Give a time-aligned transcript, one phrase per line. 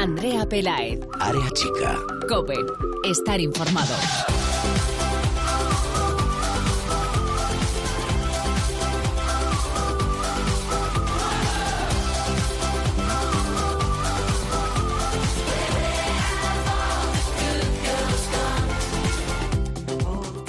[0.00, 0.98] Andrea Pelaez.
[1.20, 1.94] Área chica.
[2.26, 2.54] Cope.
[3.04, 3.94] Estar informado.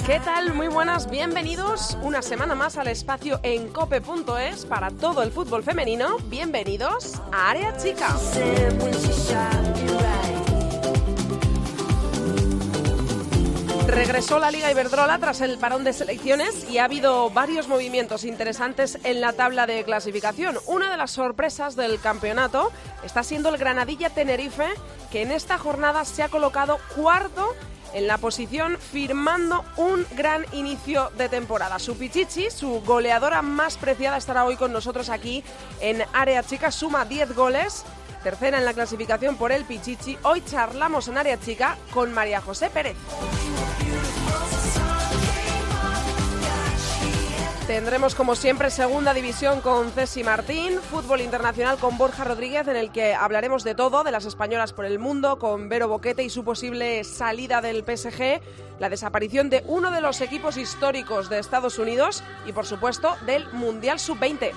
[0.06, 0.52] ¿Qué tal?
[0.52, 6.16] Muy buenas, bienvenidos una semana más al espacio en cope.es para todo el fútbol femenino.
[6.24, 8.08] Bienvenidos a Área Chica.
[13.86, 18.98] Regresó la Liga Iberdrola tras el parón de selecciones y ha habido varios movimientos interesantes
[19.04, 20.58] en la tabla de clasificación.
[20.66, 22.72] Una de las sorpresas del campeonato
[23.04, 24.66] está siendo el Granadilla Tenerife,
[25.12, 27.54] que en esta jornada se ha colocado cuarto
[27.94, 31.78] en la posición firmando un gran inicio de temporada.
[31.78, 35.44] Su Pichichi, su goleadora más preciada, estará hoy con nosotros aquí
[35.80, 37.84] en Área Chica, suma 10 goles.
[38.22, 40.16] Tercera en la clasificación por el Pichichi.
[40.22, 42.96] Hoy charlamos en área chica con María José Pérez.
[47.66, 52.90] Tendremos como siempre segunda división con Ceci Martín, fútbol internacional con Borja Rodríguez en el
[52.90, 56.42] que hablaremos de todo, de las españolas por el mundo, con Vero Boquete y su
[56.44, 58.40] posible salida del PSG,
[58.80, 63.46] la desaparición de uno de los equipos históricos de Estados Unidos y por supuesto del
[63.52, 64.50] Mundial Sub-20.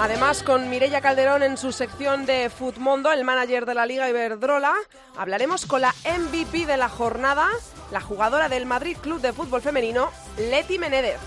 [0.00, 4.74] Además, con Mireia Calderón en su sección de Futmundo, el manager de la Liga Iberdrola,
[5.16, 7.48] hablaremos con la MVP de la jornada,
[7.90, 11.18] la jugadora del Madrid Club de Fútbol Femenino, Leti Menédez.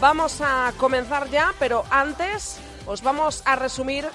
[0.00, 4.08] Vamos a comenzar ya, pero antes os vamos a resumir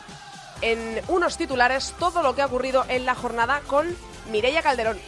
[0.61, 3.95] en unos titulares todo lo que ha ocurrido en la jornada con
[4.31, 4.99] Mireia Calderón.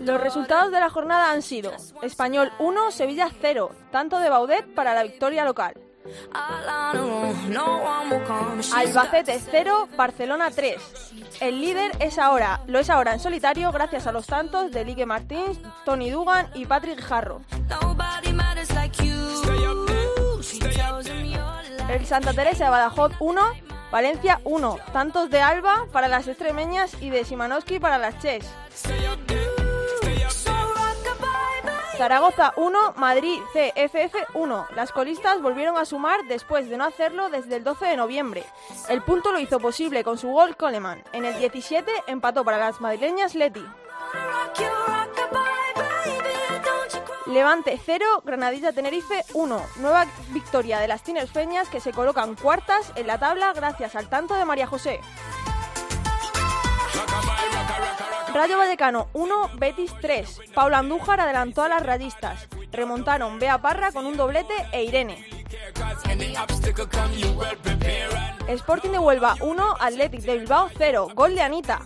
[0.00, 1.72] Los resultados de la jornada han sido
[2.02, 5.74] Español 1, Sevilla 0, tanto de Baudet para la victoria local.
[8.74, 10.76] Albacete 0, Barcelona 3.
[11.40, 15.06] El líder es ahora, lo es ahora en solitario gracias a los tantos de Ligue
[15.06, 17.42] Martins, Tony Dugan y Patrick Jarro.
[21.90, 23.42] El Santa Teresa de Badajoz 1,
[23.90, 28.44] Valencia 1, tantos de Alba para las extremeñas y de Simanowski para las Ches.
[31.96, 34.68] Zaragoza 1, Madrid CFF 1.
[34.76, 38.44] Las colistas volvieron a sumar después de no hacerlo desde el 12 de noviembre.
[38.88, 41.02] El punto lo hizo posible con su gol Coleman.
[41.12, 43.64] En el 17 empató para las madrileñas Leti.
[47.28, 49.62] Levante 0, Granadilla Tenerife 1.
[49.76, 54.34] Nueva victoria de las tinerfeñas que se colocan cuartas en la tabla gracias al tanto
[54.34, 55.00] de María José.
[58.32, 60.40] Rayo Vallecano 1, Betis 3.
[60.54, 62.48] Paula Andújar adelantó a las rayistas.
[62.72, 65.22] Remontaron Bea Parra con un doblete e Irene.
[68.48, 71.08] Sporting de Huelva 1, Athletic de Bilbao 0.
[71.14, 71.80] Gol de Anita.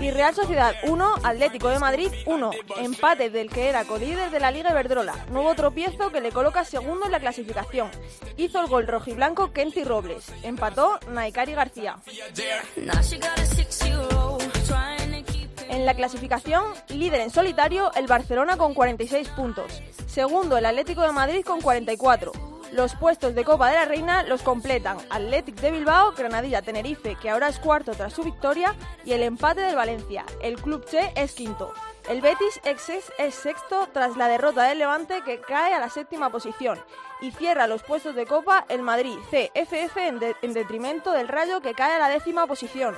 [0.00, 2.50] Y Real Sociedad 1, Atlético de Madrid 1.
[2.78, 5.26] Empate del que era colíder de la Liga Iberdrola.
[5.30, 7.90] Nuevo tropiezo que le coloca segundo en la clasificación.
[8.36, 10.32] Hizo el gol rojiblanco Kenty Robles.
[10.44, 11.96] Empató Naikari García.
[15.68, 19.82] En la clasificación, líder en solitario el Barcelona con 46 puntos.
[20.06, 22.57] Segundo el Atlético de Madrid con 44.
[22.72, 27.30] Los puestos de Copa de la Reina los completan Athletic de Bilbao, Granadilla Tenerife, que
[27.30, 28.74] ahora es cuarto tras su victoria,
[29.04, 30.26] y el empate del Valencia.
[30.42, 31.72] El Club Che es quinto.
[32.08, 36.78] El Betis es sexto tras la derrota del Levante que cae a la séptima posición.
[37.20, 41.60] Y cierra los puestos de Copa el Madrid CFF en, de en detrimento del Rayo
[41.60, 42.94] que cae a la décima posición.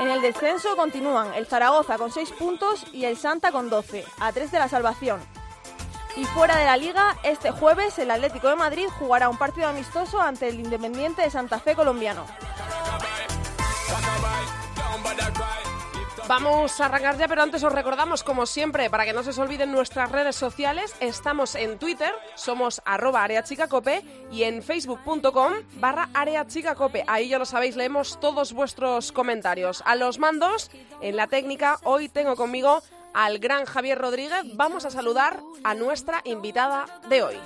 [0.00, 4.32] En el descenso continúan el Zaragoza con 6 puntos y el Santa con 12, a
[4.32, 5.20] 3 de la salvación.
[6.18, 10.20] Y fuera de la liga, este jueves el Atlético de Madrid jugará un partido amistoso
[10.20, 12.26] ante el Independiente de Santa Fe colombiano.
[16.26, 19.38] Vamos a arrancar ya, pero antes os recordamos, como siempre, para que no se os
[19.38, 27.04] olviden nuestras redes sociales, estamos en Twitter, somos arroba areachicacope y en facebook.com barra areachicacope.
[27.06, 29.84] Ahí ya lo sabéis, leemos todos vuestros comentarios.
[29.86, 32.82] A los mandos, en la técnica, hoy tengo conmigo
[33.18, 37.36] al gran Javier Rodríguez, vamos a saludar a nuestra invitada de hoy.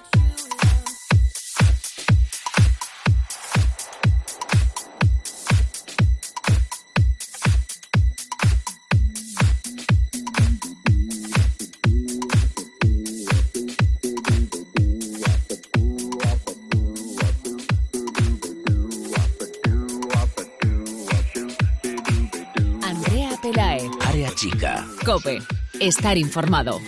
[25.04, 25.61] Cope.
[25.82, 26.80] Estar informado.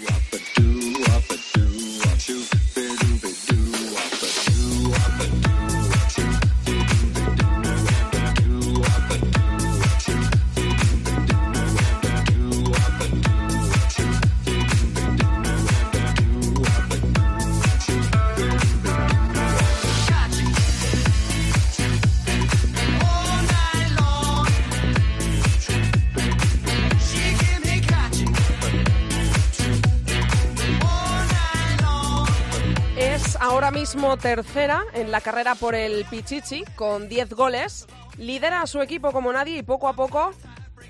[34.05, 37.87] Ahora mismo tercera en la carrera por el Pichichi con 10 goles.
[38.19, 40.33] Lidera a su equipo como nadie y poco a poco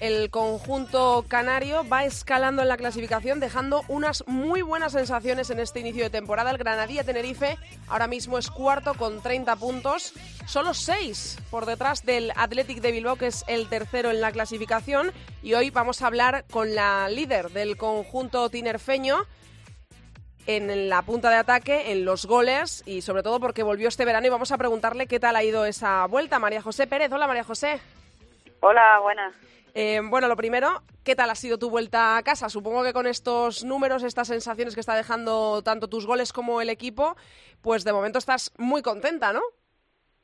[0.01, 5.79] el conjunto canario va escalando en la clasificación, dejando unas muy buenas sensaciones en este
[5.81, 6.51] inicio de temporada.
[6.51, 7.57] El Granadilla Tenerife
[7.89, 10.13] ahora mismo es cuarto con 30 puntos,
[10.47, 15.13] solo 6 por detrás del Athletic de Bilbao, que es el tercero en la clasificación.
[15.43, 19.25] Y hoy vamos a hablar con la líder del conjunto tinerfeño
[20.47, 24.27] en la punta de ataque, en los goles y sobre todo porque volvió este verano
[24.27, 26.39] y vamos a preguntarle qué tal ha ido esa vuelta.
[26.39, 27.81] María José Pérez, hola María José.
[28.61, 29.35] Hola, buenas.
[29.75, 32.49] Eh, bueno, lo primero, ¿qué tal ha sido tu vuelta a casa?
[32.49, 36.71] Supongo que con estos números, estas sensaciones que está dejando tanto tus goles como el
[36.71, 37.17] equipo,
[37.61, 39.43] pues de momento estás muy contenta, ¿no?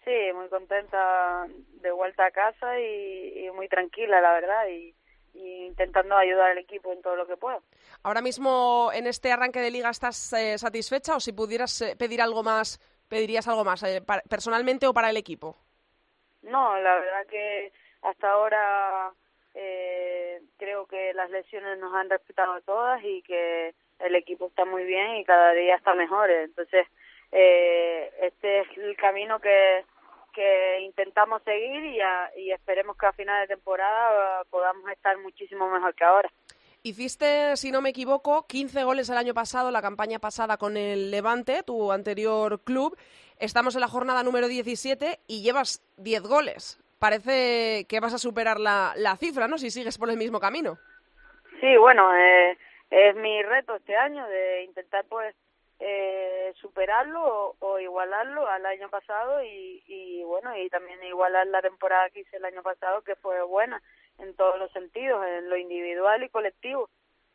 [0.04, 1.46] Sí, muy contenta
[1.82, 4.94] de vuelta a casa y, y muy tranquila, la verdad, y,
[5.40, 7.62] y, intentando ayudar al equipo en todo lo que puedo.
[8.02, 12.20] Ahora mismo, en este arranque de liga, ¿estás eh, satisfecha o si pudieras eh, pedir
[12.20, 12.78] algo más,
[13.08, 15.56] pedirías algo más, eh, para, personalmente o para el equipo?
[16.42, 17.72] No, la verdad que
[18.02, 19.12] hasta ahora
[19.54, 24.84] eh, creo que las lesiones nos han respetado todas y que el equipo está muy
[24.84, 26.30] bien y cada día está mejor.
[26.30, 26.86] Entonces,
[27.32, 29.84] eh, este es el camino que,
[30.32, 35.70] que intentamos seguir y, a, y esperemos que a final de temporada podamos estar muchísimo
[35.70, 36.30] mejor que ahora.
[36.82, 41.10] Hiciste, si no me equivoco, 15 goles el año pasado, la campaña pasada con el
[41.10, 42.96] Levante, tu anterior club.
[43.38, 48.60] Estamos en la jornada número 17 y llevas 10 goles parece que vas a superar
[48.60, 49.58] la, la cifra, ¿no?
[49.58, 50.78] Si sigues por el mismo camino.
[51.60, 52.56] Sí, bueno, eh,
[52.90, 55.34] es mi reto este año de intentar, pues,
[55.80, 61.62] eh, superarlo o, o, igualarlo al año pasado y, y, bueno, y también igualar la
[61.62, 63.82] temporada que hice el año pasado, que fue buena
[64.18, 66.90] en todos los sentidos, en lo individual y colectivo.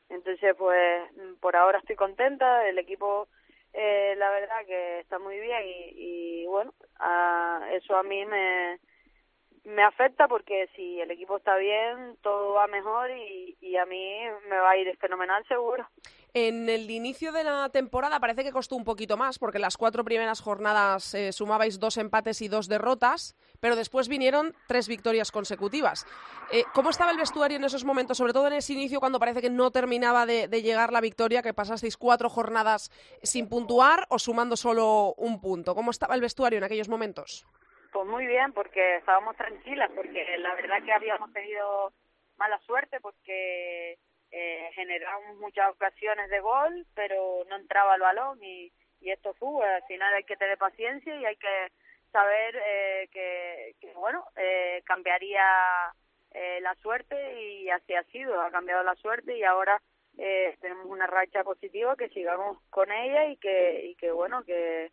[0.09, 1.03] Entonces, pues,
[1.39, 3.27] por ahora estoy contenta, el equipo
[3.73, 6.73] eh, la verdad que está muy bien y, bueno,
[7.71, 8.79] eso a mí me,
[9.65, 14.19] me afecta porque si el equipo está bien, todo va mejor y, y, a mí
[14.47, 15.87] me va a ir fenomenal seguro.
[16.33, 20.03] En el inicio de la temporada parece que costó un poquito más porque las cuatro
[20.03, 26.05] primeras jornadas eh, sumabais dos empates y dos derrotas, pero después vinieron tres victorias consecutivas.
[26.51, 29.41] Eh, ¿Cómo estaba el vestuario en esos momentos, sobre todo en ese inicio cuando parece
[29.41, 32.91] que no terminaba de, de llegar la victoria, que pasasteis cuatro jornadas
[33.23, 35.73] sin puntuar o sumando solo un punto?
[35.73, 37.47] ¿Cómo estaba el vestuario en aquellos momentos?
[37.95, 41.93] Pues muy bien, porque estábamos tranquilas, porque la verdad que habíamos tenido
[42.37, 43.97] mala suerte, porque
[44.31, 48.69] eh, generamos muchas ocasiones de gol, pero no entraba el balón y,
[48.99, 51.71] esto fue, al final hay que tener paciencia y hay que
[52.11, 55.45] saber eh, que, que, bueno, eh, cambiaría
[56.31, 59.81] eh, la suerte y así ha sido, ha cambiado la suerte y ahora
[60.17, 64.91] eh, tenemos una racha positiva, que sigamos con ella y que, y que bueno, que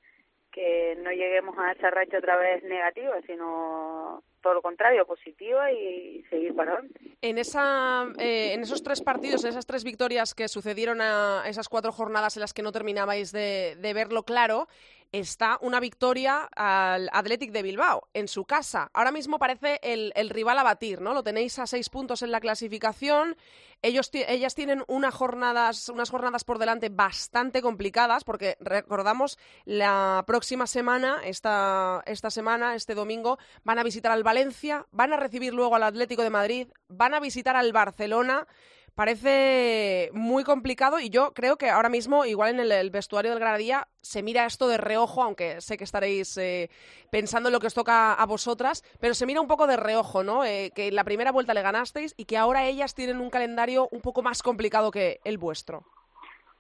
[0.53, 6.25] que no lleguemos a esa racha otra vez negativa, sino todo lo contrario, positiva y
[6.29, 7.01] seguir para adelante.
[7.23, 11.69] En, esa, eh, en esos tres partidos, en esas tres victorias que sucedieron a esas
[11.69, 14.69] cuatro jornadas en las que no terminabais de, de verlo claro,
[15.13, 18.91] está una victoria al Athletic de Bilbao en su casa.
[18.95, 21.13] Ahora mismo parece el, el, rival a batir, ¿no?
[21.13, 23.37] Lo tenéis a seis puntos en la clasificación.
[23.83, 30.67] Ellos, ellas tienen unas jornadas, unas jornadas por delante bastante complicadas, porque recordamos la próxima
[30.67, 35.77] semana, esta, esta semana, este domingo, van a visitar al Valencia, van a recibir luego
[35.77, 38.47] al Atlético de Madrid, van a visitar al Barcelona
[38.95, 43.89] parece muy complicado y yo creo que ahora mismo, igual en el, vestuario del Granadilla,
[44.01, 46.71] se mira esto de reojo, aunque sé que estaréis eh,
[47.11, 50.23] pensando en lo que os toca a vosotras, pero se mira un poco de reojo,
[50.23, 50.45] ¿no?
[50.45, 53.89] Eh, que en la primera vuelta le ganasteis y que ahora ellas tienen un calendario
[53.91, 55.85] un poco más complicado que el vuestro.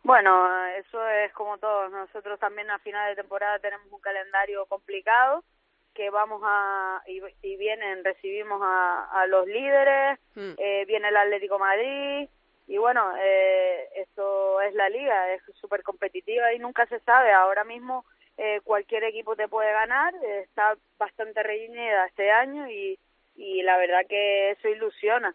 [0.03, 1.91] Bueno, eso es como todos.
[1.93, 5.45] Nosotros también a final de temporada tenemos un calendario complicado
[5.95, 10.53] que vamos a y, y vienen recibimos a, a los líderes mm.
[10.59, 12.29] eh, viene el Atlético Madrid
[12.67, 17.65] y bueno eh, esto es la liga es súper competitiva y nunca se sabe ahora
[17.65, 18.05] mismo
[18.39, 22.99] eh, cualquier equipo te puede ganar está bastante reñida este año y
[23.37, 25.35] y la verdad que eso ilusiona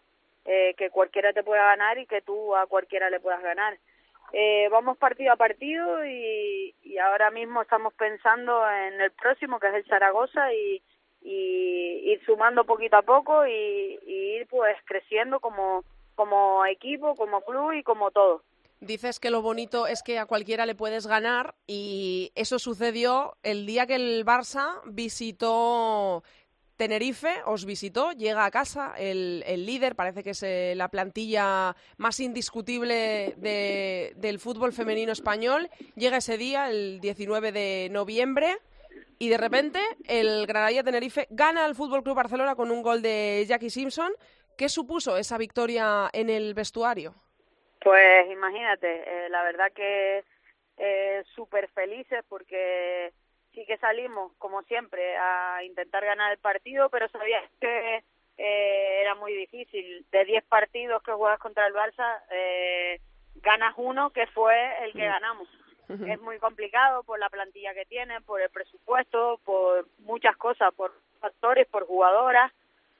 [0.50, 3.76] eh, que cualquiera te pueda ganar y que tú a cualquiera le puedas ganar.
[4.32, 9.68] Eh, vamos partido a partido y, y ahora mismo estamos pensando en el próximo, que
[9.68, 10.82] es el Zaragoza, y,
[11.20, 17.72] ir sumando poquito a poco y, y ir pues creciendo como, como equipo, como club
[17.72, 18.42] y como todo.
[18.80, 23.66] Dices que lo bonito es que a cualquiera le puedes ganar y eso sucedió el
[23.66, 26.22] día que el Barça visitó
[26.78, 31.74] Tenerife, os visitó, llega a casa el, el líder, parece que es eh, la plantilla
[31.96, 38.58] más indiscutible de, del fútbol femenino español, llega ese día, el 19 de noviembre,
[39.18, 43.44] y de repente el Granadilla Tenerife gana al Fútbol Club Barcelona con un gol de
[43.48, 44.12] Jackie Simpson.
[44.56, 47.12] ¿Qué supuso esa victoria en el vestuario?
[47.80, 50.22] Pues imagínate, eh, la verdad que
[50.76, 53.12] eh, súper felices porque
[53.58, 58.04] sí que salimos, como siempre, a intentar ganar el partido, pero sabía que
[58.38, 60.06] eh, era muy difícil.
[60.12, 63.00] De 10 partidos que juegas contra el Barça, eh,
[63.42, 65.48] ganas uno que fue el que ganamos.
[65.88, 70.92] Es muy complicado por la plantilla que tiene, por el presupuesto, por muchas cosas, por
[71.18, 72.52] factores, por jugadoras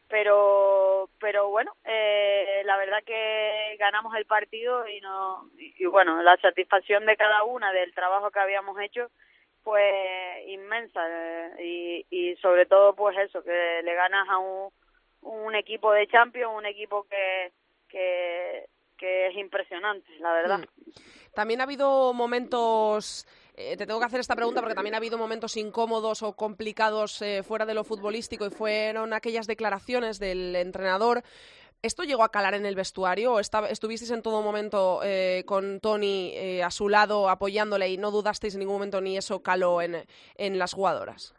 [0.08, 6.38] pero pero bueno eh, la verdad que ganamos el partido y no y, bueno la
[6.38, 9.10] satisfacción de cada una del trabajo que habíamos hecho
[9.62, 14.70] fue inmensa eh, y, y sobre todo pues eso que le ganas a un,
[15.22, 17.52] un equipo de Champions un equipo que
[17.88, 20.90] que que es impresionante la verdad Mm.
[21.34, 23.24] También ha habido momentos
[23.60, 27.20] eh, te tengo que hacer esta pregunta porque también ha habido momentos incómodos o complicados
[27.22, 31.24] eh, fuera de lo futbolístico y fueron aquellas declaraciones del entrenador.
[31.80, 36.32] ¿Esto llegó a calar en el vestuario o estuvisteis en todo momento eh, con Tony
[36.34, 40.04] eh, a su lado apoyándole y no dudasteis en ningún momento ni eso caló en,
[40.34, 41.36] en las jugadoras?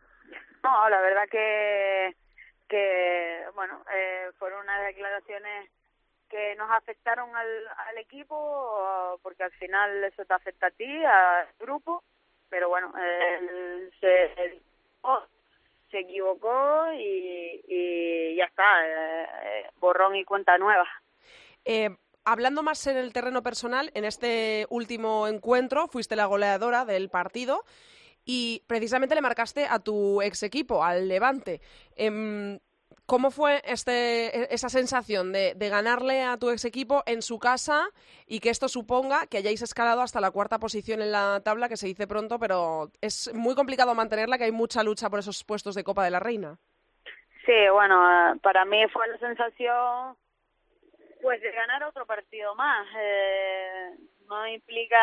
[0.64, 2.16] No, la verdad que,
[2.70, 5.70] que bueno, eh, fueron unas declaraciones
[6.30, 11.50] que nos afectaron al, al equipo porque al final eso te afecta a ti, al
[11.60, 12.02] grupo,
[12.50, 14.62] pero bueno, él se,
[15.92, 20.88] se equivocó y, ya está, eh, borrón y cuenta nueva.
[21.66, 21.90] Eh,
[22.24, 27.66] hablando más en el terreno personal, en este último encuentro fuiste la goleadora del partido
[28.26, 31.62] y precisamente le marcaste a tu ex equipo, al Levante.
[31.96, 32.60] Eh,
[33.10, 37.88] ¿Cómo fue este, esa sensación de, de, ganarle a tu ex equipo en su casa
[38.28, 41.76] y que esto suponga que hayáis escalado hasta la cuarta posición en la tabla, que
[41.76, 45.74] se dice pronto, pero es muy complicado mantenerla, que hay mucha lucha por esos puestos
[45.74, 46.60] de Copa de la Reina?
[47.48, 50.16] Sí, bueno, para mí fue la sensación
[51.20, 52.88] pues de ganar otro partido más.
[52.96, 53.90] Eh,
[54.28, 55.02] no implica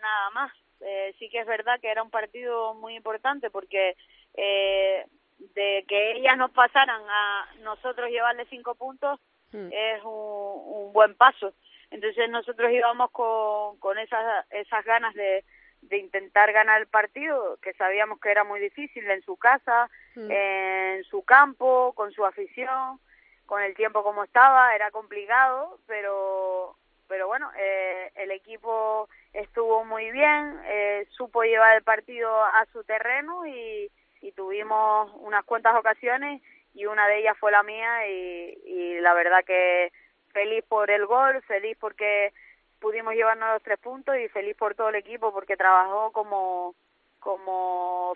[0.00, 0.52] nada más.
[0.82, 3.96] Eh, sí que es verdad que era un partido muy importante porque
[4.34, 5.04] eh,
[5.38, 9.20] de que ellas nos pasaran a nosotros llevarle cinco puntos
[9.52, 9.68] mm.
[9.70, 11.54] es un, un, buen paso.
[11.90, 15.44] Entonces nosotros íbamos con, con esas, esas ganas de,
[15.82, 20.30] de intentar ganar el partido, que sabíamos que era muy difícil en su casa, mm.
[20.30, 23.00] en su campo, con su afición,
[23.46, 26.76] con el tiempo como estaba, era complicado, pero
[27.06, 32.82] pero bueno, eh, el equipo estuvo muy bien, eh, supo llevar el partido a su
[32.84, 33.90] terreno y,
[34.24, 36.40] y tuvimos unas cuantas ocasiones
[36.74, 39.92] y una de ellas fue la mía y, y la verdad que
[40.32, 42.32] feliz por el gol, feliz porque
[42.80, 46.74] pudimos llevarnos los tres puntos y feliz por todo el equipo porque trabajó como
[47.20, 48.14] como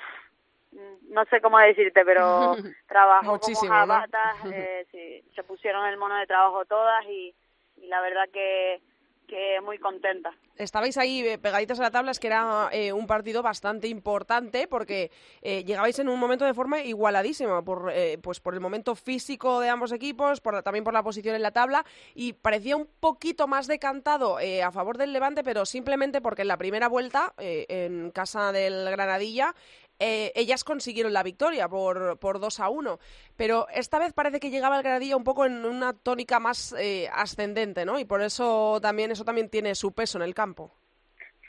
[1.10, 2.56] no sé cómo decirte, pero
[2.88, 7.34] trabajó Muchísimo, como jabatas, eh, sí, se pusieron el mono de trabajo todas y,
[7.76, 8.80] y la verdad que
[9.28, 10.32] que muy contenta.
[10.56, 14.66] Estabais ahí eh, pegaditas a la tabla, es que era eh, un partido bastante importante
[14.66, 18.96] porque eh, llegabais en un momento de forma igualadísima, por, eh, pues por el momento
[18.96, 22.88] físico de ambos equipos, por, también por la posición en la tabla, y parecía un
[22.98, 27.34] poquito más decantado eh, a favor del Levante, pero simplemente porque en la primera vuelta,
[27.38, 29.54] en casa del Granadilla,
[29.98, 32.98] eh, ellas consiguieron la victoria por, por 2 a 1.
[33.36, 37.08] Pero esta vez parece que llegaba el Granadilla un poco en una tónica más eh,
[37.12, 37.98] ascendente, ¿no?
[37.98, 40.72] Y por eso también eso también tiene su peso en el campo.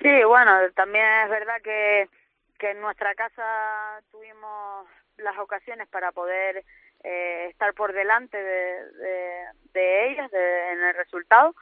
[0.02, 2.10] Sí, bueno, también es verdad que,
[2.58, 4.88] que en nuestra casa tuvimos
[5.18, 6.64] las ocasiones para poder
[7.04, 11.54] eh, estar por delante de, de, de ellas de, en el resultado,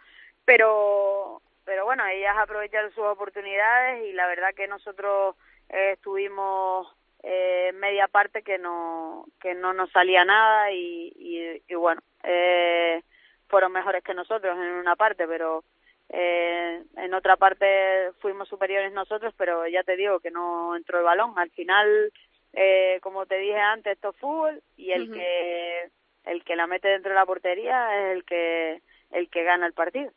[0.45, 5.35] pero pero bueno, ellas aprovecharon sus oportunidades y la verdad que nosotros
[5.69, 6.87] eh, estuvimos
[7.23, 13.01] eh, media parte que no que no nos salía nada y, y, y bueno eh,
[13.47, 15.63] fueron mejores que nosotros en una parte pero
[16.09, 21.05] eh, en otra parte fuimos superiores nosotros pero ya te digo que no entró el
[21.05, 22.11] balón al final
[22.53, 25.13] eh, como te dije antes esto es fútbol y el uh -huh.
[25.13, 25.89] que
[26.25, 28.81] el que la mete dentro de la portería es el que
[29.11, 30.11] el que gana el partido.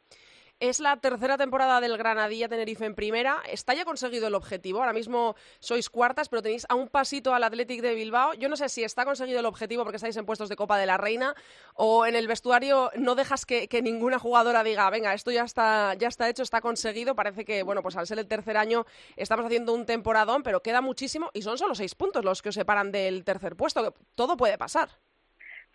[0.60, 3.38] Es la tercera temporada del Granadilla Tenerife en primera.
[3.50, 4.80] Está ya conseguido el objetivo.
[4.80, 8.34] Ahora mismo sois cuartas, pero tenéis a un pasito al Athletic de Bilbao.
[8.34, 10.84] Yo no sé si está conseguido el objetivo porque estáis en puestos de Copa de
[10.84, 11.34] la Reina
[11.72, 16.08] o en el vestuario no dejas que, ninguna jugadora diga, venga, esto ya está, ya
[16.08, 17.14] está hecho, está conseguido.
[17.14, 18.84] Parece que, bueno, pues al ser el tercer año
[19.16, 22.54] estamos haciendo un temporadón, pero queda muchísimo y son solo seis puntos los que os
[22.54, 23.94] separan del tercer puesto.
[24.14, 24.90] Todo puede pasar.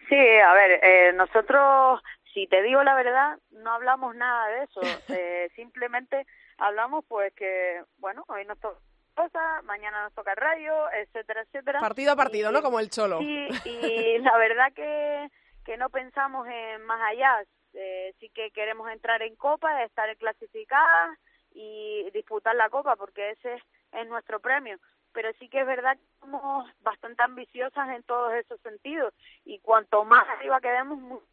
[0.10, 2.02] Sí, a ver, eh, nosotros
[2.36, 4.82] si te digo la verdad, no hablamos nada de eso.
[5.18, 6.28] Eh, simplemente
[6.58, 8.80] hablamos pues que, bueno, hoy nos toca
[9.16, 11.80] cosa, mañana nos toca radio, etcétera, etcétera.
[11.80, 12.62] Partido a partido, ¿no?
[12.62, 13.20] Como el cholo.
[13.20, 15.30] Sí, y la verdad que,
[15.64, 17.46] que no pensamos en más allá.
[17.74, 21.18] Eh, sí que queremos entrar en Copa, estar clasificadas
[21.54, 23.62] y disputar la Copa, porque ese
[23.94, 24.78] es nuestro premio
[25.14, 29.14] pero sí que es verdad que somos bastante ambiciosas en todos esos sentidos
[29.46, 31.24] y cuanto más arriba quedemos,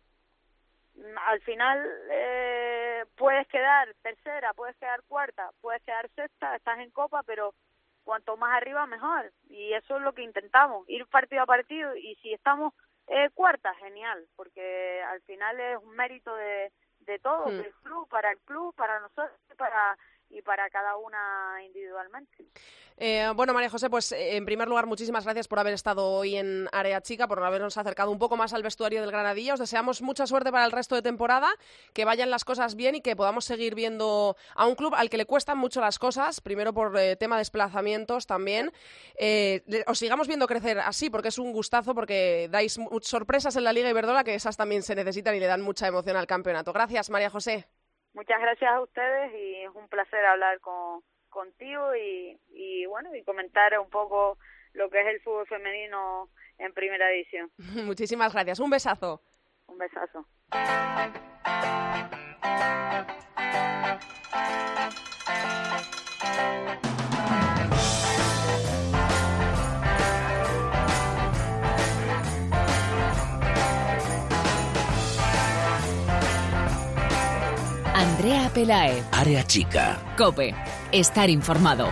[1.27, 7.23] al final eh, puedes quedar tercera, puedes quedar cuarta, puedes quedar sexta, estás en copa,
[7.25, 7.55] pero
[8.05, 9.33] cuanto más arriba mejor.
[9.49, 11.95] Y eso es lo que intentamos, ir partido a partido.
[11.97, 12.75] Y si estamos
[13.09, 17.59] eh, cuarta, genial, porque al final es un mérito de, de todo, hmm.
[17.59, 19.97] del club, para el club, para nosotros, para
[20.33, 22.45] y para cada una individualmente.
[22.97, 26.37] Eh, bueno, María José, pues eh, en primer lugar, muchísimas gracias por haber estado hoy
[26.37, 29.55] en Área Chica, por habernos acercado un poco más al vestuario del Granadilla.
[29.55, 31.51] Os deseamos mucha suerte para el resto de temporada,
[31.93, 35.17] que vayan las cosas bien y que podamos seguir viendo a un club al que
[35.17, 38.73] le cuestan mucho las cosas, primero por eh, tema de desplazamientos también.
[39.87, 43.91] os sigamos viendo crecer así, porque es un gustazo, porque dais sorpresas en la Liga
[43.91, 46.73] Iberdrola, que esas también se necesitan y le dan mucha emoción al campeonato.
[46.73, 47.67] Gracias, María José.
[48.14, 53.23] Muchas gracias a ustedes y es un placer hablar con, contigo y, y bueno, y
[53.25, 54.38] comentar un poco
[54.75, 56.28] lo que es el fútbol femenino
[56.59, 57.50] en primera edición.
[57.87, 58.60] Muchísimas gracias.
[58.60, 59.23] Un besazo.
[59.67, 60.26] Un besazo.
[78.23, 79.02] Andrea Pelae.
[79.11, 79.99] Área chica.
[80.17, 80.54] Cope.
[80.93, 81.89] Estar informado.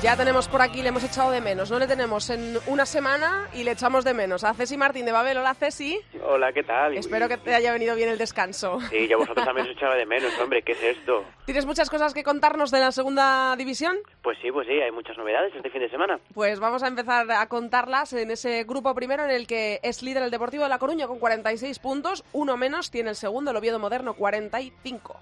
[0.00, 1.72] Ya tenemos por aquí, le hemos echado de menos.
[1.72, 4.44] No le tenemos en una semana y le echamos de menos.
[4.44, 5.38] A Ceci Martín de Babel.
[5.38, 5.98] Hola, Ceci.
[6.22, 6.96] Hola, ¿qué tal?
[6.96, 8.78] Espero que te haya venido bien el descanso.
[8.90, 10.62] Sí, ya vosotros también os echaba de menos, hombre.
[10.62, 11.24] ¿Qué es esto?
[11.46, 13.96] ¿Tienes muchas cosas que contarnos de la segunda división?
[14.22, 16.20] Pues sí, pues sí, hay muchas novedades este fin de semana.
[16.32, 20.22] Pues vamos a empezar a contarlas en ese grupo primero en el que es líder
[20.22, 22.24] el Deportivo de La Coruña con 46 puntos.
[22.32, 25.18] Uno menos tiene el segundo, el Oviedo Moderno, 45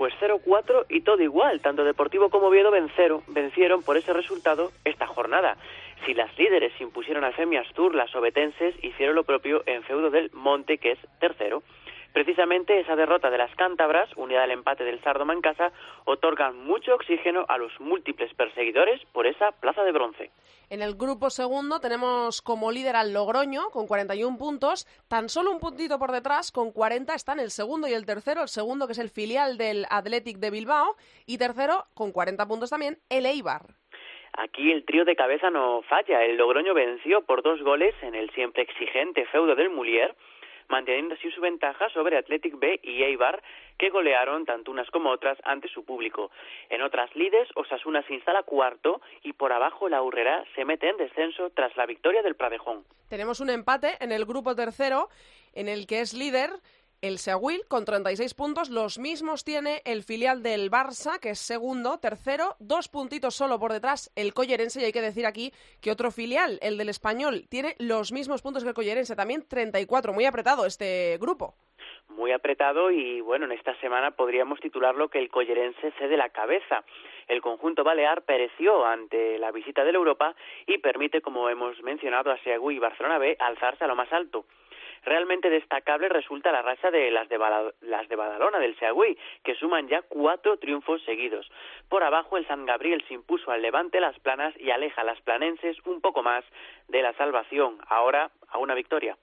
[0.00, 1.60] pues 0-4 y todo igual.
[1.60, 5.58] Tanto Deportivo como Oviedo vencieron, vencieron por ese resultado esta jornada.
[6.06, 10.30] Si las líderes impusieron a Femias Tour, las obetenses hicieron lo propio en feudo del
[10.32, 11.62] Monte, que es tercero.
[12.12, 15.72] Precisamente esa derrota de las cántabras, unida al empate del Sardo en casa,
[16.04, 20.30] otorgan mucho oxígeno a los múltiples perseguidores por esa plaza de bronce.
[20.70, 25.60] En el grupo segundo tenemos como líder al Logroño con 41 puntos, tan solo un
[25.60, 28.98] puntito por detrás, con 40 están el segundo y el tercero, el segundo que es
[28.98, 30.96] el filial del Athletic de Bilbao
[31.26, 33.62] y tercero con 40 puntos también el Eibar.
[34.32, 36.24] Aquí el trío de cabeza no falla.
[36.24, 40.14] El Logroño venció por dos goles en el siempre exigente feudo del Mulier
[40.70, 43.42] manteniendo así su ventaja sobre Athletic B y Eibar,
[43.78, 46.30] que golearon tanto unas como otras ante su público.
[46.68, 50.96] En otras lides, Osasuna se instala cuarto y por abajo la Urrera se mete en
[50.96, 52.84] descenso tras la victoria del Pradejón.
[53.08, 55.08] Tenemos un empate en el grupo tercero,
[55.54, 56.50] en el que es líder
[57.02, 61.98] el Seguil con 36 puntos, los mismos tiene el filial del Barça, que es segundo,
[61.98, 66.10] tercero, dos puntitos solo por detrás el Collerense, y hay que decir aquí que otro
[66.10, 70.66] filial, el del Español, tiene los mismos puntos que el Collerense, también 34, muy apretado
[70.66, 71.54] este grupo.
[72.08, 76.84] Muy apretado y bueno, en esta semana podríamos titularlo que el Collerense cede la cabeza.
[77.28, 80.34] El conjunto balear pereció ante la visita de Europa
[80.66, 84.44] y permite, como hemos mencionado, a Seagu y Barcelona B alzarse a lo más alto.
[85.02, 87.38] Realmente destacable resulta la racha de las de,
[87.80, 91.50] las de Badalona, del Seagüí, que suman ya cuatro triunfos seguidos.
[91.88, 95.20] Por abajo, el San Gabriel se impuso al Levante las planas y aleja a las
[95.22, 96.44] planenses un poco más
[96.88, 97.78] de la salvación.
[97.88, 99.16] Ahora a una victoria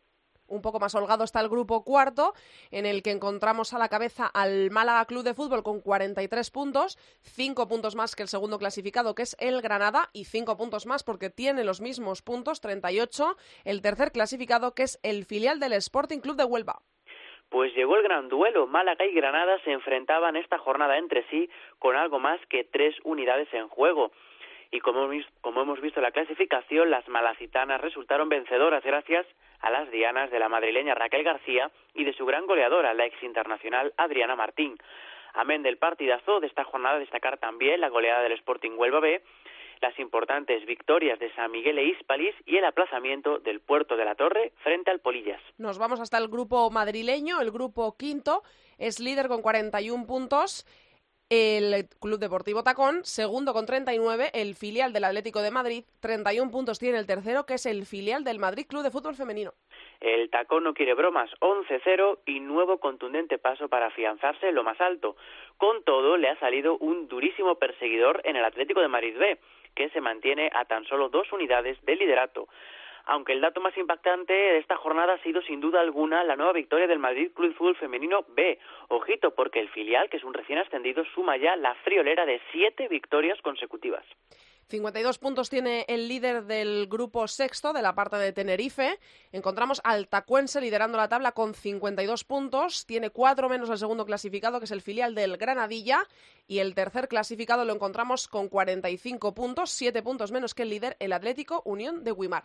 [0.47, 2.33] un poco más holgado está el grupo cuarto,
[2.71, 6.97] en el que encontramos a la cabeza al Málaga Club de Fútbol con 43 puntos,
[7.21, 11.03] cinco puntos más que el segundo clasificado, que es el Granada, y cinco puntos más
[11.03, 16.19] porque tiene los mismos puntos, 38, el tercer clasificado, que es el filial del Sporting
[16.19, 16.81] Club de Huelva.
[17.49, 18.67] Pues llegó el gran duelo.
[18.67, 23.47] Málaga y Granada se enfrentaban esta jornada entre sí con algo más que tres unidades
[23.53, 24.11] en juego.
[24.71, 25.09] Y como,
[25.41, 29.25] como hemos visto en la clasificación, las malacitanas resultaron vencedoras gracias
[29.61, 33.21] a las dianas de la madrileña Raquel García y de su gran goleadora, la ex
[33.23, 34.77] internacional Adriana Martín.
[35.33, 39.21] Amén del partidazo de esta jornada, destacar también la goleada del Sporting Huelva B,
[39.81, 44.15] las importantes victorias de San Miguel e Hispalis y el aplazamiento del Puerto de la
[44.15, 45.41] Torre frente al Polillas.
[45.57, 48.43] Nos vamos hasta el grupo madrileño, el grupo quinto,
[48.77, 50.65] es líder con 41 puntos
[51.29, 56.79] el Club Deportivo Tacón, segundo con 39, el filial del Atlético de Madrid, 31 puntos
[56.79, 59.51] tiene el tercero, que es el filial del Madrid Club de Fútbol Femenino.
[59.99, 64.79] El Tacón no quiere bromas, 11-0 y nuevo contundente paso para afianzarse en lo más
[64.79, 65.17] alto.
[65.57, 69.39] Con todo, le ha salido un durísimo perseguidor en el Atlético de Madrid B,
[69.75, 72.47] que se mantiene a tan solo dos unidades de liderato
[73.07, 76.53] aunque el dato más impactante de esta jornada ha sido sin duda alguna la nueva
[76.53, 78.59] victoria del Madrid Club Fútbol Femenino B.
[78.89, 82.87] Ojito, porque el filial, que es un recién ascendido, suma ya la friolera de siete
[82.87, 84.05] victorias consecutivas.
[84.69, 88.99] 52 puntos tiene el líder del grupo sexto de la parte de Tenerife.
[89.31, 92.85] Encontramos al Tacuense liderando la tabla con 52 puntos.
[92.85, 96.05] Tiene cuatro menos el segundo clasificado, que es el filial del Granadilla.
[96.47, 100.97] Y el tercer clasificado lo encontramos con 45 puntos, siete puntos menos que el líder,
[100.99, 102.43] el Atlético Unión de Guimar.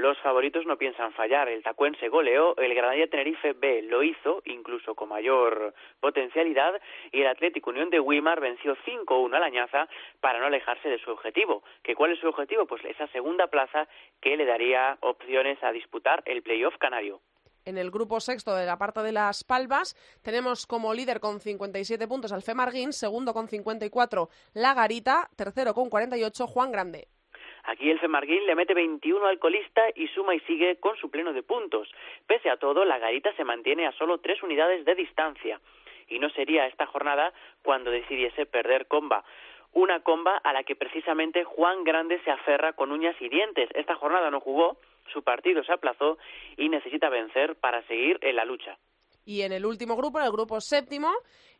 [0.00, 1.50] Los favoritos no piensan fallar.
[1.50, 6.80] El Tacuense goleó, el Granadilla Tenerife B lo hizo, incluso con mayor potencialidad,
[7.12, 9.90] y el Atlético Unión de Wimar venció 5-1 a la Ñaza
[10.22, 11.62] para no alejarse de su objetivo.
[11.82, 12.64] ¿Que ¿Cuál es su objetivo?
[12.64, 13.86] Pues esa segunda plaza
[14.22, 17.20] que le daría opciones a disputar el playoff canario.
[17.66, 22.08] En el grupo sexto de la parte de las Palmas tenemos como líder con 57
[22.08, 27.08] puntos al Femarguín, segundo con 54 La Garita, tercero con 48 Juan Grande.
[27.64, 31.32] Aquí el Femarguín le mete 21 al colista y suma y sigue con su pleno
[31.32, 31.88] de puntos.
[32.26, 35.60] Pese a todo, la Garita se mantiene a solo tres unidades de distancia.
[36.08, 39.24] Y no sería esta jornada cuando decidiese perder comba.
[39.72, 43.70] Una comba a la que precisamente Juan Grande se aferra con uñas y dientes.
[43.74, 44.78] Esta jornada no jugó,
[45.12, 46.18] su partido se aplazó
[46.56, 48.78] y necesita vencer para seguir en la lucha.
[49.24, 51.10] Y en el último grupo, en el grupo séptimo,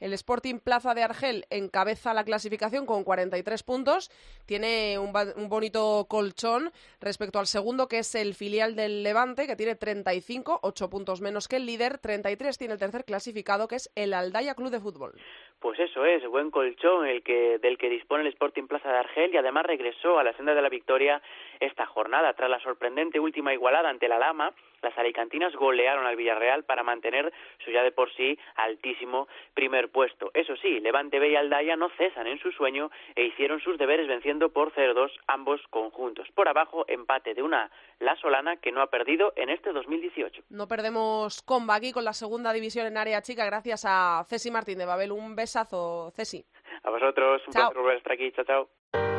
[0.00, 4.10] el Sporting Plaza de Argel encabeza la clasificación con 43 puntos.
[4.46, 5.12] Tiene un,
[5.48, 6.70] bonito colchón
[7.00, 11.48] respecto al segundo, que es el filial del Levante, que tiene 35, 8 puntos menos
[11.48, 11.98] que el líder.
[11.98, 15.12] 33 tiene el tercer clasificado, que es el Aldaya Club de Fútbol.
[15.60, 19.34] Pues eso es, buen colchón el que, del que dispone el Sporting Plaza de Argel
[19.34, 21.20] y además regresó a la senda de la victoria
[21.60, 22.32] esta jornada.
[22.32, 27.32] Tras la sorprendente última igualada ante la Lama, las alicantinas golearon al Villarreal para mantener
[27.64, 30.30] su ya de por sí altísimo primer puesto.
[30.34, 34.08] Eso sí, Levante B y Aldaya no cesan en su sueño e hicieron sus deberes
[34.08, 36.28] venciendo por 0-2 ambos conjuntos.
[36.34, 40.42] Por abajo, empate de una La Solana que no ha perdido en este 2018.
[40.48, 44.78] No perdemos comba aquí con la segunda división en área chica gracias a Cesi Martín
[44.78, 45.12] de Babel.
[45.12, 46.44] Un besazo, Cesi.
[46.82, 48.32] A vosotros, un placer volver estar aquí.
[48.32, 49.09] Chao, chao.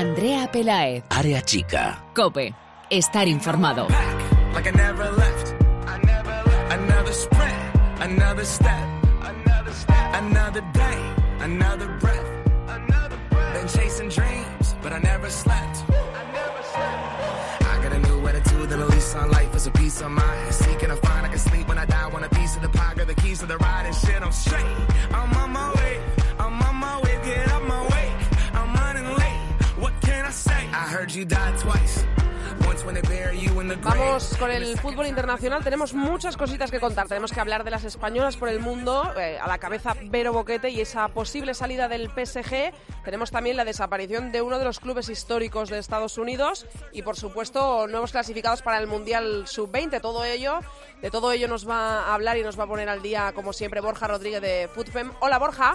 [0.00, 1.04] Andrea Pelaez.
[1.10, 2.02] Área chica.
[2.14, 2.54] Cope.
[2.88, 3.86] Estar informado.
[6.70, 8.86] Another sprint, another step,
[9.20, 11.00] another step, another day,
[11.40, 12.30] another breath,
[12.68, 13.52] another breath.
[13.52, 15.84] Been chasing dreams, but I never slept.
[15.90, 17.62] I never slept.
[17.72, 20.54] I got a new attitude and a lease on life is a piece of mind.
[20.54, 22.08] Seeking a find I can sleep when I die.
[22.08, 24.22] Want a piece of the pie, got the keys to the ride and shit.
[24.22, 24.76] I'm straight.
[25.12, 26.00] I'm on my way.
[26.38, 27.09] I'm on my way.
[33.82, 35.64] Vamos con el fútbol internacional.
[35.64, 37.08] Tenemos muchas cositas que contar.
[37.08, 39.12] Tenemos que hablar de las españolas por el mundo.
[39.18, 42.72] Eh, a la cabeza Vero Boquete y esa posible salida del PSG.
[43.04, 46.68] Tenemos también la desaparición de uno de los clubes históricos de Estados Unidos.
[46.92, 50.00] Y por supuesto, nuevos clasificados para el Mundial Sub-20.
[50.00, 50.60] Todo ello,
[51.02, 53.52] de todo ello nos va a hablar y nos va a poner al día, como
[53.52, 55.10] siempre, Borja Rodríguez de Footfem.
[55.18, 55.74] Hola, Borja.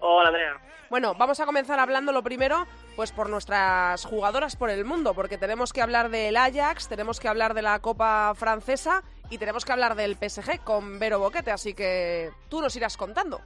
[0.00, 0.60] Hola, Andrea.
[0.90, 5.38] Bueno, vamos a comenzar hablando lo primero, pues por nuestras jugadoras por el mundo, porque
[5.38, 9.72] tenemos que hablar del Ajax, tenemos que hablar de la Copa Francesa y tenemos que
[9.72, 13.40] hablar del PSG con Vero Boquete, así que tú nos irás contando.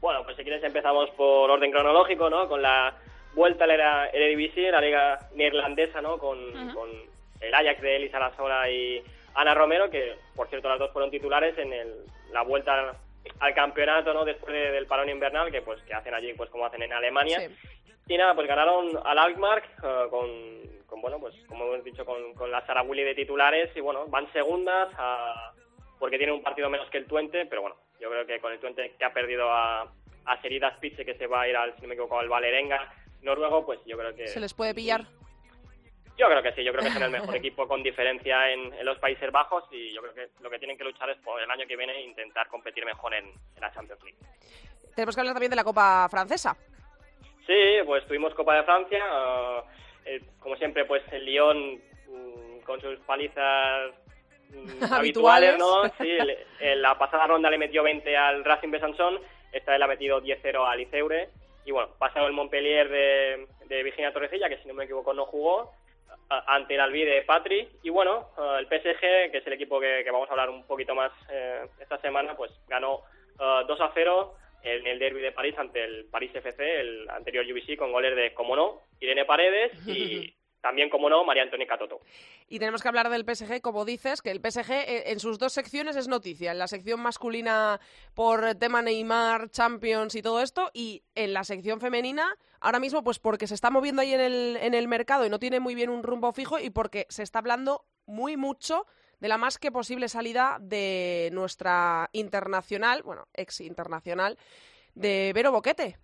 [0.00, 2.48] Bueno, pues si quieres empezamos por orden cronológico, ¿no?
[2.48, 2.94] Con la
[3.34, 6.18] vuelta a la Eredivisie, la liga neerlandesa, ¿no?
[6.18, 6.38] Con,
[7.40, 9.02] el Ajax de Elisa Lasola y
[9.34, 11.92] Ana Romero, que por cierto las dos fueron titulares en el,
[12.30, 12.94] la vuelta
[13.40, 14.24] al campeonato, ¿no?
[14.24, 17.50] Después del parón invernal, que pues que hacen allí, pues como hacen en Alemania.
[18.08, 22.50] Y nada, pues ganaron al Alkmaar eh, con, bueno, pues como hemos dicho, con, con
[22.50, 24.88] la Sara Willy de titulares y bueno, van segundas
[25.98, 28.58] porque tienen un partido menos que el Twente, pero bueno, yo creo que con el
[28.58, 29.82] Twente que ha perdido a,
[30.24, 32.92] a Seridas Pitche, que se va a ir al, si no me equivoco, al Valerenga
[33.22, 34.26] noruego, pues yo creo que...
[34.26, 35.06] ¿Se les puede pillar?
[36.18, 38.84] Yo creo que sí, yo creo que son el mejor equipo con diferencia en, en,
[38.84, 41.50] los Países Bajos y yo creo que lo que tienen que luchar es por el
[41.50, 44.18] año que viene intentar competir mejor en, en la Champions League.
[44.94, 46.56] Tenemos que hablar también de la Copa Francesa.
[47.46, 49.04] Sí, pues tuvimos Copa de Francia.
[49.04, 49.62] Uh,
[50.04, 53.92] eh, como siempre, pues el Lyon mm, con sus palizas
[54.50, 55.84] mm, habituales, ¿no?
[56.00, 56.16] Sí,
[56.60, 59.20] en la pasada ronda le metió 20 al Racing Besançon,
[59.52, 61.30] esta vez le ha metido 10-0 al Iceure.
[61.64, 65.26] Y bueno, pasado el Montpellier de, de Virginia Torrecilla, que si no me equivoco no
[65.26, 65.72] jugó,
[66.28, 67.68] ante el Albi de Patri.
[67.82, 70.64] Y bueno, uh, el PSG, que es el equipo que, que, vamos a hablar un
[70.64, 72.96] poquito más eh, esta semana, pues ganó
[73.38, 77.44] uh, 2 a 0 en el derby de París ante el París FC, el anterior
[77.44, 82.00] UBC, con goles de, como no, Irene Paredes y también, como no, María Antonia Toto.
[82.48, 85.52] Y tenemos que hablar del PSG, como dices, que el PSG eh, en sus dos
[85.52, 86.52] secciones es noticia.
[86.52, 87.80] En la sección masculina
[88.14, 93.18] por tema Neymar, Champions y todo esto, y en la sección femenina, ahora mismo, pues
[93.18, 95.90] porque se está moviendo ahí en el, en el mercado y no tiene muy bien
[95.90, 98.86] un rumbo fijo y porque se está hablando muy mucho
[99.22, 104.36] de la más que posible salida de nuestra internacional, bueno, ex internacional,
[104.96, 105.94] de Vero Boquete.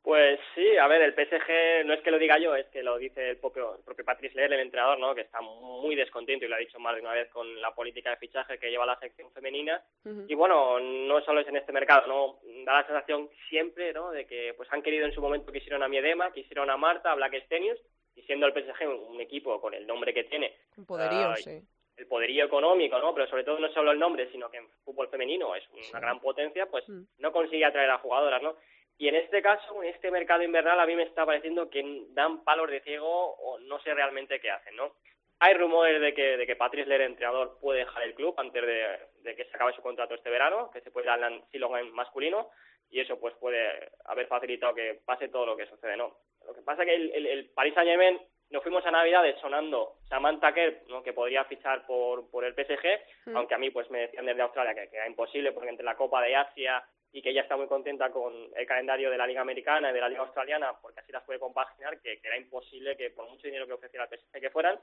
[0.00, 2.98] Pues sí, a ver, el PSG no es que lo diga yo, es que lo
[2.98, 5.12] dice el propio, el propio Patrice Leer, el entrenador, ¿no?
[5.12, 8.10] que está muy descontento y lo ha dicho más de una vez con la política
[8.10, 9.82] de fichaje que lleva la sección femenina.
[10.04, 10.26] Uh -huh.
[10.28, 12.38] Y bueno, no solo es en este mercado, ¿no?
[12.64, 14.12] Da la sensación siempre, ¿no?
[14.12, 17.16] De que pues han querido en su momento, quisieron a Miedema, quisieron a Marta, a
[17.16, 17.80] Black Stenius,
[18.14, 20.54] y siendo el PSG un, un equipo con el nombre que tiene.
[20.76, 21.60] Un poderío, uh, sí
[22.00, 23.14] el poderío económico, ¿no?
[23.14, 25.92] Pero sobre todo no solo el nombre, sino que en fútbol femenino es una sí.
[25.92, 27.02] gran potencia, pues mm.
[27.18, 28.56] no consigue atraer a jugadoras, ¿no?
[28.96, 32.42] Y en este caso, en este mercado invernal, a mí me está pareciendo que dan
[32.42, 34.94] palos de ciego o no sé realmente qué hacen, ¿no?
[35.40, 38.98] Hay rumores de que, de que Patrice Ler, entrenador, puede dejar el club antes de,
[39.22, 42.50] de, que se acabe su contrato este verano, que se puede ir al Silon masculino,
[42.90, 46.16] y eso pues puede haber facilitado que pase todo lo que sucede, ¿no?
[46.46, 49.94] Lo que pasa es que el, el, el Paris Saint-Germain nos fuimos a Navidades sonando
[50.08, 51.02] Samantha Kerr, ¿no?
[51.02, 53.36] que podría fichar por, por el PSG, mm.
[53.36, 55.96] aunque a mí pues me decían desde Australia que, que, era imposible porque entre la
[55.96, 59.40] Copa de Asia y que ella está muy contenta con el calendario de la Liga
[59.40, 62.96] Americana y de la Liga Australiana, porque así las puede compaginar, que, que era imposible
[62.96, 64.78] que por mucho dinero que ofreciera el PSG que fueran,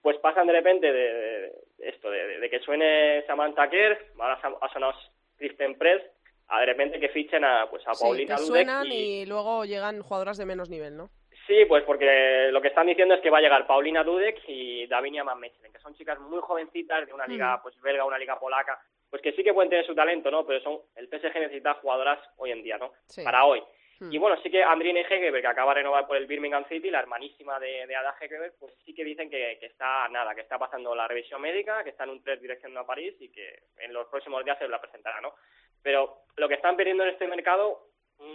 [0.00, 4.72] pues pasan de repente de, de esto, de, de, que suene Samantha Kerr, ahora ha
[4.72, 4.94] sonado
[5.36, 6.02] Kristen Press,
[6.48, 9.22] a de repente que fichen a, pues a Paulina que suenan y...
[9.22, 11.10] y luego llegan jugadoras de menos nivel, ¿no?
[11.46, 14.86] Sí, pues porque lo que están diciendo es que va a llegar Paulina Dudek y
[14.86, 17.62] Davinia Van Mechelen, que son chicas muy jovencitas de una liga mm.
[17.62, 20.46] pues belga, una liga polaca, pues que sí que pueden tener su talento, ¿no?
[20.46, 22.92] Pero son el PSG necesita jugadoras hoy en día, ¿no?
[23.06, 23.24] Sí.
[23.24, 23.62] Para hoy.
[23.98, 24.12] Mm.
[24.12, 27.00] Y bueno, sí que Andrine Hegeberg, que acaba de renovar por el Birmingham City, la
[27.00, 30.58] hermanísima de, de Ada Hegeberg, pues sí que dicen que, que, está nada, que está
[30.58, 33.92] pasando la revisión médica, que está en un test dirección a París y que en
[33.92, 35.34] los próximos días se la presentará, ¿no?
[35.82, 37.91] Pero lo que están perdiendo en este mercado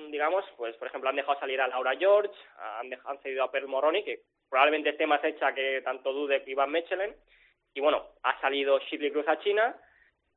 [0.09, 3.51] digamos, pues por ejemplo han dejado salir a Laura George, han, dejado, han cedido a
[3.51, 7.15] Per Moroni, que probablemente esté más hecha que tanto Dudek y Van Mechelen,
[7.73, 9.75] y bueno, ha salido Shipley Cruz a China,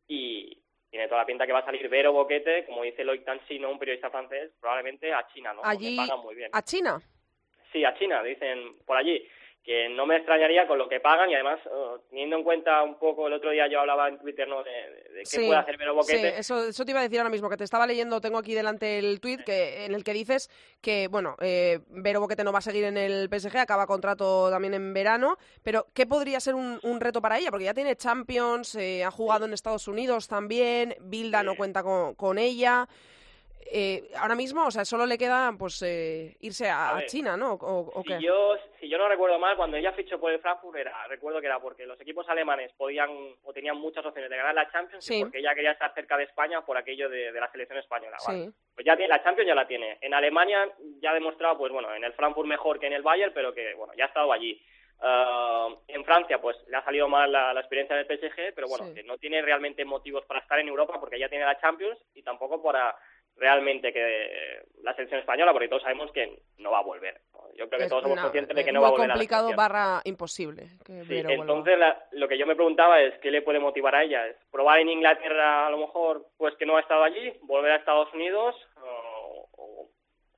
[0.06, 0.58] y
[0.90, 3.78] tiene toda la pinta que va a salir Vero Boquete, como dice Loic Tansino, un
[3.78, 5.60] periodista francés, probablemente a China, ¿no?
[5.64, 6.50] Allí, pagan muy bien.
[6.52, 6.98] ¿A China?
[7.72, 9.24] Sí, a China, dicen por allí
[9.62, 12.98] que no me extrañaría con lo que pagan y además uh, teniendo en cuenta un
[12.98, 14.62] poco el otro día yo hablaba en Twitter ¿no?
[14.62, 16.30] de, de qué sí, puede hacer Vero Boquete.
[16.30, 18.54] Sí, eso, eso te iba a decir ahora mismo, que te estaba leyendo, tengo aquí
[18.54, 20.48] delante el tweet que, en el que dices
[20.80, 24.72] que, bueno, eh, Vero Boquete no va a seguir en el PSG, acaba contrato también
[24.72, 27.50] en verano, pero ¿qué podría ser un, un reto para ella?
[27.50, 29.50] Porque ya tiene Champions, eh, ha jugado sí.
[29.50, 32.88] en Estados Unidos también, Bilda no cuenta con, con ella
[33.72, 37.36] eh, ahora mismo, o sea, solo le queda pues eh, irse a, a, ver, China,
[37.36, 37.54] ¿no?
[37.54, 38.20] ¿O, o si, qué?
[38.20, 41.46] Yo, si yo no recuerdo mal, cuando ella fichó por el Frankfurt, era, recuerdo que
[41.46, 43.10] era porque los equipos alemanes podían
[43.44, 45.18] o tenían muchas opciones de ganar la Champions sí.
[45.18, 48.16] y porque ella quería estar cerca de España por aquello de, de la selección española.
[48.26, 48.46] ¿vale?
[48.46, 48.52] Sí.
[48.74, 49.98] Pues ya tiene, la Champions ya la tiene.
[50.00, 50.68] En Alemania
[51.00, 53.74] ya ha demostrado, pues bueno, en el Frankfurt mejor que en el Bayern, pero que,
[53.74, 54.60] bueno, ya ha estado allí.
[55.02, 58.84] Uh, en Francia, pues le ha salido mal la, la experiencia del PSG, pero bueno,
[58.84, 58.94] sí.
[58.94, 62.22] que no tiene realmente motivos para estar en Europa porque ya tiene la Champions y
[62.22, 62.94] tampoco para
[63.40, 67.20] realmente que la selección española, porque todos sabemos que no va a volver.
[67.56, 69.08] Yo creo que es todos somos una, conscientes de que no va a volver.
[69.08, 70.68] Complicado barra imposible.
[70.84, 74.04] Que sí, entonces la, lo que yo me preguntaba es qué le puede motivar a
[74.04, 74.26] ella.
[74.26, 77.76] ¿Es probar en Inglaterra a lo mejor pues que no ha estado allí, volver a
[77.76, 79.90] Estados Unidos o, o,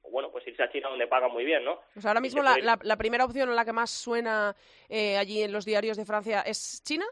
[0.03, 1.81] o bueno, pues irse a China donde pagan muy bien, ¿no?
[1.93, 4.55] Pues ahora mismo la, la, la, primera opción en la que más suena
[4.89, 7.07] eh, allí en los diarios de Francia es China.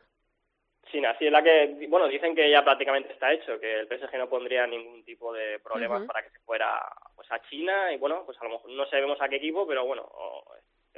[0.90, 4.16] China, sí, es la que, bueno, dicen que ya prácticamente está hecho, que el PSG
[4.18, 6.07] no pondría ningún tipo de problemas uh -huh.
[6.07, 6.81] para que se fuera
[7.16, 9.85] pues a China y bueno, pues a lo mejor no sabemos a qué equipo, pero
[9.85, 10.44] bueno, o,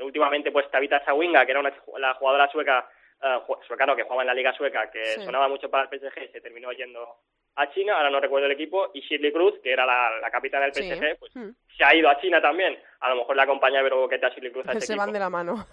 [0.00, 2.88] últimamente pues Tabita Chawinga, que era una, la jugadora sueca,
[3.22, 5.24] uh, sueca no, que jugaba en la liga sueca, que sí.
[5.24, 7.16] sonaba mucho para el PSG y se terminó yendo
[7.54, 10.64] a China, ahora no recuerdo el equipo, y Shirley Cruz, que era la, la capitana
[10.64, 10.88] del Sí.
[10.90, 11.50] PSG, pues Hmm.
[11.76, 12.78] se ha ido a China también.
[13.00, 15.28] A lo mejor la acompaña Vero Boquete a Shirley Cruz a Se van de la
[15.28, 15.66] mano.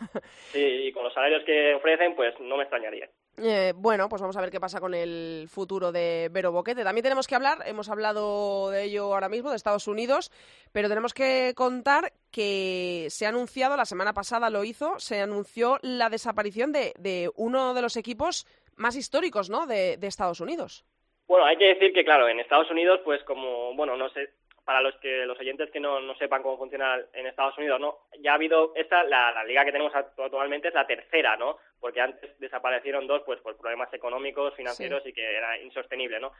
[0.51, 3.07] Sí, y con los salarios que ofrecen, pues no me extrañaría.
[3.41, 6.83] Eh, bueno, pues vamos a ver qué pasa con el futuro de Vero Boquete.
[6.83, 10.31] También tenemos que hablar, hemos hablado de ello ahora mismo, de Estados Unidos,
[10.71, 15.77] pero tenemos que contar que se ha anunciado, la semana pasada lo hizo, se anunció
[15.81, 19.67] la desaparición de, de uno de los equipos más históricos ¿no?
[19.67, 20.85] de, de Estados Unidos.
[21.27, 24.33] Bueno, hay que decir que, claro, en Estados Unidos, pues como, bueno, no sé,
[24.69, 28.01] para los que los oyentes que no, no sepan cómo funciona en Estados Unidos, ¿no?
[28.19, 31.57] Ya ha habido, esta, la, la liga que tenemos actu- actualmente es la tercera, ¿no?
[31.79, 36.33] Porque antes desaparecieron dos, pues por problemas económicos, financieros y que era insostenible, ¿no?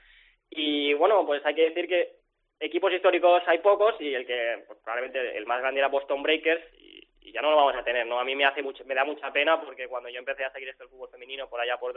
[0.51, 2.17] Y bueno, pues hay que decir que
[2.59, 6.61] equipos históricos hay pocos y el que pues, probablemente el más grande era Boston Breakers
[6.77, 8.19] y, y ya no lo vamos a tener, ¿no?
[8.19, 10.69] A mí me hace mucho, me da mucha pena porque cuando yo empecé a seguir
[10.69, 11.93] esto el fútbol femenino por allá por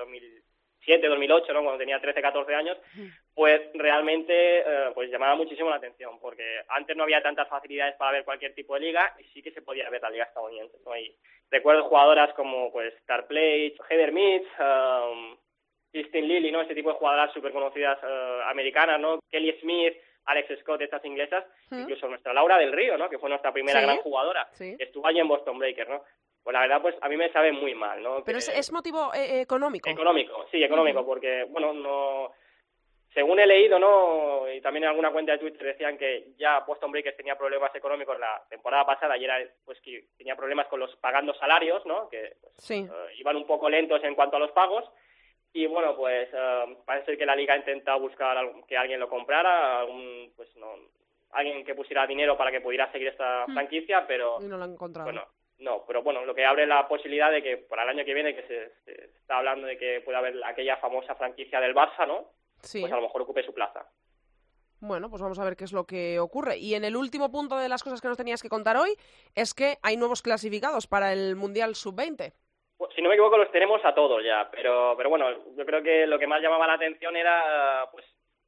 [0.82, 1.62] 2007, 2008, ¿no?
[1.62, 2.76] Cuando tenía 13, 14 años,
[3.34, 8.12] pues realmente eh, pues llamaba muchísimo la atención porque antes no había tantas facilidades para
[8.12, 10.96] ver cualquier tipo de liga y sí que se podía ver la liga estadounidense, ¿no?
[10.96, 11.14] Y
[11.50, 15.36] recuerdo jugadoras como pues Star Plate, Heather Mitch, um,
[15.92, 16.60] Christine Lilly, ¿no?
[16.62, 19.20] Este tipo de jugadoras súper conocidas eh, americanas, ¿no?
[19.30, 21.82] Kelly Smith, Alex Scott, estas inglesas, ¿Mm?
[21.82, 23.08] incluso nuestra Laura del Río, ¿no?
[23.08, 23.86] Que fue nuestra primera Sí.
[23.86, 24.76] gran jugadora, Sí.
[24.78, 26.02] estuvo allí en Boston Breakers, ¿no?
[26.42, 28.24] Pues la verdad, pues a mí me sabe muy mal, ¿no?
[28.24, 29.88] Pero Que- es, es motivo eh, económico.
[29.88, 32.32] Económico, sí, económico, porque, bueno, no.
[33.14, 34.50] Según he leído, ¿no?
[34.50, 38.18] Y también en alguna cuenta de Twitter decían que ya Boston Breakers tenía problemas económicos
[38.18, 42.08] la temporada pasada y era, pues, que tenía problemas con los pagando salarios, ¿no?
[42.08, 42.88] Que pues, Sí.
[42.90, 44.90] eh, iban un poco lentos en cuanto a los pagos.
[45.52, 49.10] Y bueno, pues eh, parece ser que la liga intenta buscar algún- que alguien lo
[49.10, 50.72] comprara, algún, pues no,
[51.32, 53.52] alguien que pusiera dinero para que pudiera seguir esta Mm.
[53.52, 55.04] franquicia, pero Y no lo han encontrado.
[55.04, 55.26] bueno,
[55.62, 58.34] no, pero bueno, lo que abre la posibilidad de que para el año que viene,
[58.34, 62.30] que se, se está hablando de que pueda haber aquella famosa franquicia del Barça, ¿no?
[62.60, 62.80] sí.
[62.80, 63.86] Pues a lo mejor ocupe su plaza.
[64.80, 66.58] Bueno, pues vamos a ver qué es lo que ocurre.
[66.58, 68.96] Y en el último punto de las cosas que nos tenías que contar hoy
[69.34, 72.32] es que hay nuevos clasificados para el Mundial Sub-20.
[72.78, 75.84] Pues, Si no me equivoco, los tenemos a todos ya, pero, pero bueno, yo creo
[75.84, 78.04] que lo que más llamaba la atención era, pues,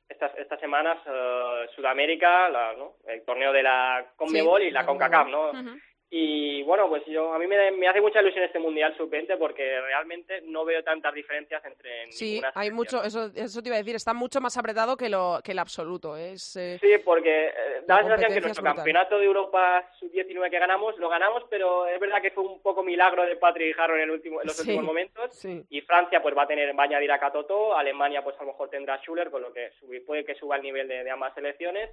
[0.09, 2.97] estas, estas semanas, eh, Sudamérica, la, ¿no?
[3.07, 5.51] el torneo de la Conmebol Sí, y la CONCACAF, ¿no?
[5.51, 5.79] Ujú.
[6.17, 9.81] Y bueno, pues yo a mí me, me hace mucha ilusión este Mundial Sub-20 porque
[9.81, 13.97] realmente no veo tantas diferencias entre Sí, hay mucho, eso, eso te iba a decir,
[13.97, 16.17] está mucho más apretado que, lo, que el absoluto.
[16.17, 17.53] Es, eh, Sí, porque eh,
[17.85, 18.77] da La la sensación que nuestro brutal.
[18.77, 22.85] campeonato de Europa sub-19 que ganamos, lo ganamos, pero es verdad que fue un poco
[22.85, 24.63] milagro de Patrick Harrow en, el último, en los Sí.
[24.63, 25.35] últimos momentos.
[25.37, 25.65] sí.
[25.69, 28.53] Y Francia pues va a tener va a añadir a Catoto, Alemania pues a lo
[28.53, 31.11] mejor tendrá a Schuller, con lo que subi- puede que suba el nivel de, de
[31.11, 31.91] ambas selecciones.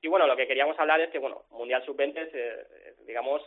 [0.00, 3.42] Y bueno, lo que queríamos hablar es que, bueno, Mundial Sub-20 es, eh, digamos,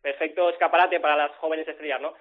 [0.00, 2.14] perfecto escaparate para las jóvenes estrellas, ¿no?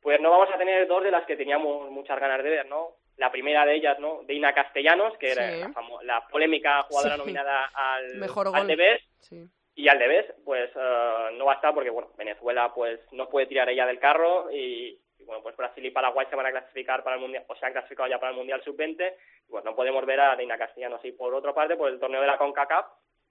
[0.00, 2.94] Pues no vamos a tener dos de las que teníamos muchas ganas de ver, ¿no?
[3.16, 4.20] La primera de ellas, ¿no?
[4.24, 7.20] Deina Castellanos, que era la, la polémica jugadora Sí.
[7.20, 9.44] nominada al, Mejor al Best, Sí.
[9.74, 13.46] y al Debes, pues eh, no va a estar porque, bueno, Venezuela pues no puede
[13.46, 17.02] tirar ella del carro y, y, bueno, pues Brasil y Paraguay se van a clasificar
[17.02, 19.14] para el Mundial, o se han clasificado ya para el Mundial Sub-20,
[19.48, 21.04] y pues no podemos ver a Reina Castellanos.
[21.04, 22.86] Y por otra parte, por el torneo de la CONCACAF,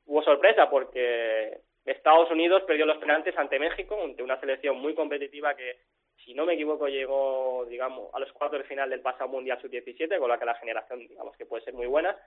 [0.08, 5.56] hubo sorpresa porque Estados Unidos perdió los penaltis ante México, ante una selección muy competitiva
[5.56, 5.80] que,
[6.24, 10.20] si no me equivoco, llegó, digamos, a los cuartos de final del pasado Mundial Sub-17,
[10.20, 12.18] con la que la generación, digamos, que puede ser muy buena.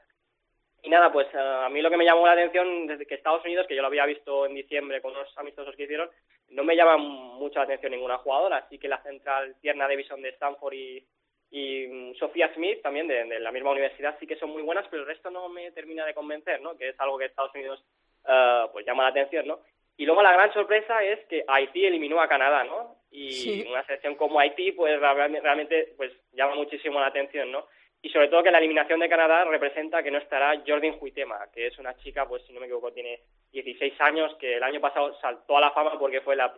[0.83, 3.44] Y nada, pues eh, a mí lo que me llamó la atención desde que Estados
[3.44, 6.11] Unidos, que yo lo había visto en diciembre con unos amistosos que hicieron,
[6.49, 8.57] no me llama mucho la atención ninguna jugadora.
[8.57, 11.07] Así que la central Tierna Davison de Stanford y,
[11.51, 14.87] y mm, Sofía Smith, también de, de la misma universidad, sí que son muy buenas,
[14.88, 16.79] pero el resto no me termina de convencer, ¿no?
[16.79, 17.85] Que es algo que Estados Unidos
[18.26, 19.61] eh, pues llama la atención, ¿no?
[19.96, 22.96] Y luego la gran sorpresa es que Haití eliminó a Canadá, ¿no?
[23.11, 23.66] Y Sí.
[23.68, 27.66] una selección como Haití, pues realmente, realmente pues llama muchísimo la atención, ¿no?
[28.02, 31.66] Y sobre todo que la eliminación de Canadá representa que no estará Jordan Huitema, que
[31.66, 33.20] es una chica, pues si no me equivoco, tiene
[33.52, 36.54] 16 años, que el año pasado saltó a la fama porque fue la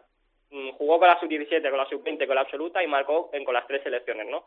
[0.50, 3.54] mm, jugó con la sub-17, con la sub-20, con la absoluta y marcó en, con
[3.54, 4.44] las tres selecciones, ¿no?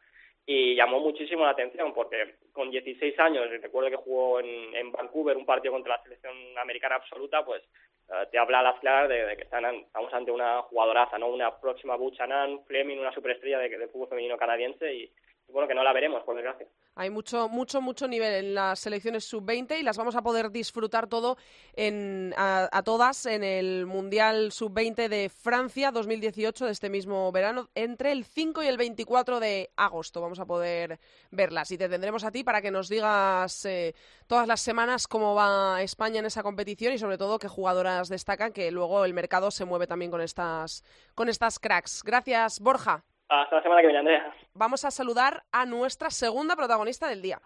[0.47, 5.45] Y llamó muchísimo la atención porque con 16 años, recuerdo que jugó en, Vancouver un
[5.45, 7.63] partido contra la selección americana absoluta, pues
[8.09, 11.29] eh, te habla a las claras de, que están estamos ante una jugadoraza, ¿no?
[11.29, 15.11] Una próxima Buchanan, Fleming, una superestrella de, de fútbol femenino canadiense y
[15.47, 16.67] bueno, que no la veremos, por desgracia.
[16.95, 21.07] Hay mucho, mucho, mucho nivel en las selecciones sub-20 y las vamos a poder disfrutar
[21.07, 21.37] todo
[21.73, 28.11] en, a, todas en el Mundial sub-20 de Francia 2018 de este mismo verano, entre
[28.11, 30.21] el 5 y el 24 de agosto.
[30.21, 30.99] Vamos a poder
[31.31, 33.93] verlas y te tendremos a ti para que nos digas eh,
[34.27, 38.51] todas las semanas cómo va España en esa competición y sobre todo qué jugadoras destacan,
[38.51, 40.83] que luego el mercado se mueve también con estas,
[41.13, 42.03] con estas cracks.
[42.03, 43.05] Gracias, Borja.
[43.27, 44.33] Hasta la semana que viene, Andrea.
[44.53, 47.39] Vamos a saludar a nuestra segunda protagonista del día.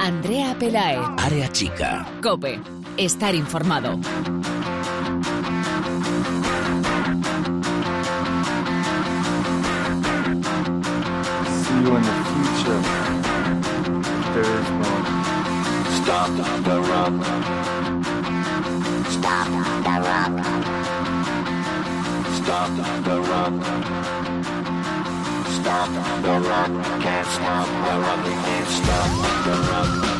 [0.00, 0.98] Andrea Pelae.
[1.18, 2.06] Área Chica.
[2.22, 2.60] Cope.
[2.96, 3.98] Estar informado.
[16.04, 16.28] Stop
[16.64, 17.24] the rock.
[19.08, 19.48] Stop
[19.84, 20.34] the rock.
[22.34, 22.70] Stop
[23.04, 23.54] the rock.
[25.48, 25.88] Stop
[26.22, 26.72] the rock.
[27.00, 28.24] Can't stop the rock.
[28.26, 30.13] Can't stop the rock.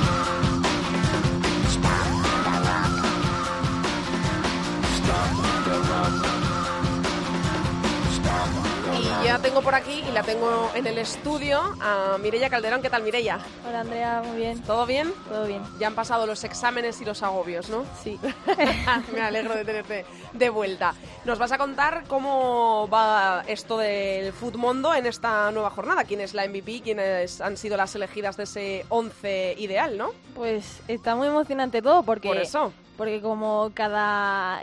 [9.34, 12.80] Ya tengo por aquí y la tengo en el estudio a Mireia Calderón.
[12.82, 13.40] ¿Qué tal, Mireia?
[13.66, 14.62] Hola Andrea, muy bien.
[14.62, 15.12] ¿Todo bien?
[15.28, 15.60] Todo bien.
[15.80, 17.84] Ya han pasado los exámenes y los agobios, ¿no?
[18.00, 18.16] Sí.
[19.12, 20.94] Me alegro de tenerte de vuelta.
[21.24, 26.04] Nos vas a contar cómo va esto del Futmundo en esta nueva jornada.
[26.04, 26.82] ¿Quién es la MVP?
[26.82, 30.12] ¿Quiénes han sido las elegidas de ese 11 ideal, no?
[30.36, 32.72] Pues está muy emocionante todo porque, Por eso.
[32.96, 34.62] porque como cada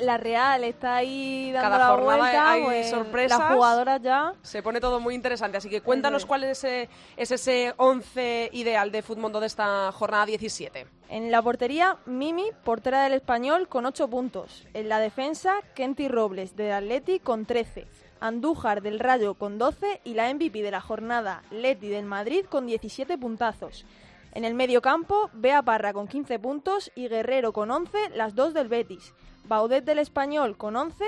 [0.00, 3.38] la Real está ahí dando Cada la jornada vuelta, hay pues, sorpresas.
[3.38, 7.30] las jugadoras ya Se pone todo muy interesante, así que cuéntanos cuál es ese, es
[7.30, 10.86] ese 11 ideal de Futmundo de esta jornada 17.
[11.08, 14.66] En la portería, Mimi, portera del Español, con 8 puntos.
[14.74, 17.86] En la defensa, Kenty Robles, del Atleti, con 13.
[18.20, 20.00] Andújar, del Rayo, con 12.
[20.04, 23.84] Y la MVP de la jornada, Leti, del Madrid, con 17 puntazos.
[24.34, 26.90] En el medio campo, Bea Parra, con 15 puntos.
[26.96, 29.14] Y Guerrero, con 11, las dos del Betis.
[29.46, 31.04] Baudet, del Español, con 11.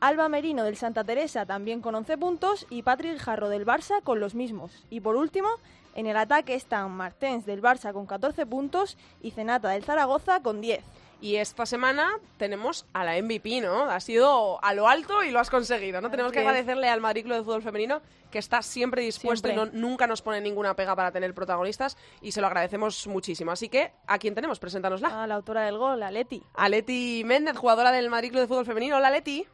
[0.00, 2.66] Alba Merino, del Santa Teresa, también con 11 puntos.
[2.70, 4.84] Y Patrick Jarro, del Barça, con los mismos.
[4.90, 5.48] Y por último,
[5.94, 10.60] en el ataque están Martens del Barça con 14 puntos y Cenata del Zaragoza con
[10.60, 10.82] 10.
[11.24, 13.84] Y esta semana tenemos a la MVP, ¿no?
[13.84, 16.10] Ha sido a lo alto y lo has conseguido, ¿no?
[16.10, 16.46] Tenemos que es.
[16.46, 19.70] agradecerle al Madrid Club de Fútbol Femenino que está siempre dispuesto Siempre.
[19.74, 23.52] y no- nunca nos pone ninguna pega para tener protagonistas y se lo agradecemos muchísimo.
[23.52, 24.58] Así que, ¿a quién tenemos?
[24.58, 25.22] Preséntanosla.
[25.22, 26.42] A la autora del gol, a Leti.
[26.52, 28.98] A Leti Méndez, jugadora del Madrid Club de Fútbol Femenino.
[28.98, 29.46] Hola, Leti.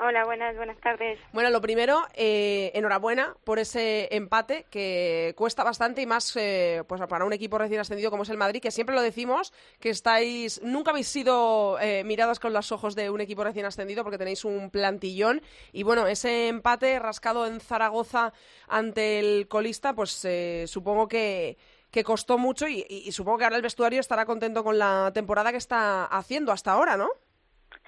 [0.00, 1.18] Hola, buenas, buenas tardes.
[1.32, 7.00] Bueno, lo primero, eh, enhorabuena por ese empate que cuesta bastante y más eh, pues
[7.08, 10.62] para un equipo recién ascendido como es el Madrid, que siempre lo decimos, que estáis,
[10.62, 14.44] nunca habéis sido eh, miradas con los ojos de un equipo recién ascendido porque tenéis
[14.44, 15.42] un plantillón
[15.72, 18.32] y bueno, ese empate rascado en Zaragoza
[18.68, 21.56] ante el colista, pues eh, supongo que
[21.90, 25.10] que costó mucho y, y- y supongo que ahora el vestuario estará contento con la
[25.14, 27.08] temporada que está haciendo hasta ahora, ¿no?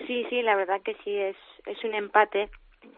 [0.06, 1.36] Sí, sí, la verdad que sí, es,
[1.66, 2.50] es un empate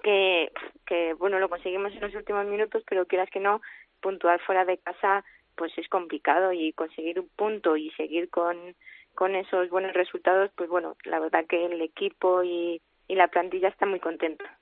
[0.03, 0.53] que,
[0.87, 3.61] que, bueno, lo conseguimos en los últimos minutos, pero quieras que no,
[4.01, 8.75] puntuar fuera de casa pues es complicado y conseguir un punto y seguir con,
[9.15, 13.69] con esos buenos resultados, pues bueno, la verdad que el equipo y, y la plantilla
[13.69, 14.59] está muy contenta.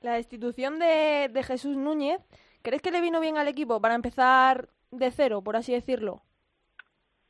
[0.00, 2.20] La destitución de, de Jesús Núñez,
[2.62, 6.22] ¿crees que le vino bien al equipo para empezar de cero, por así decirlo?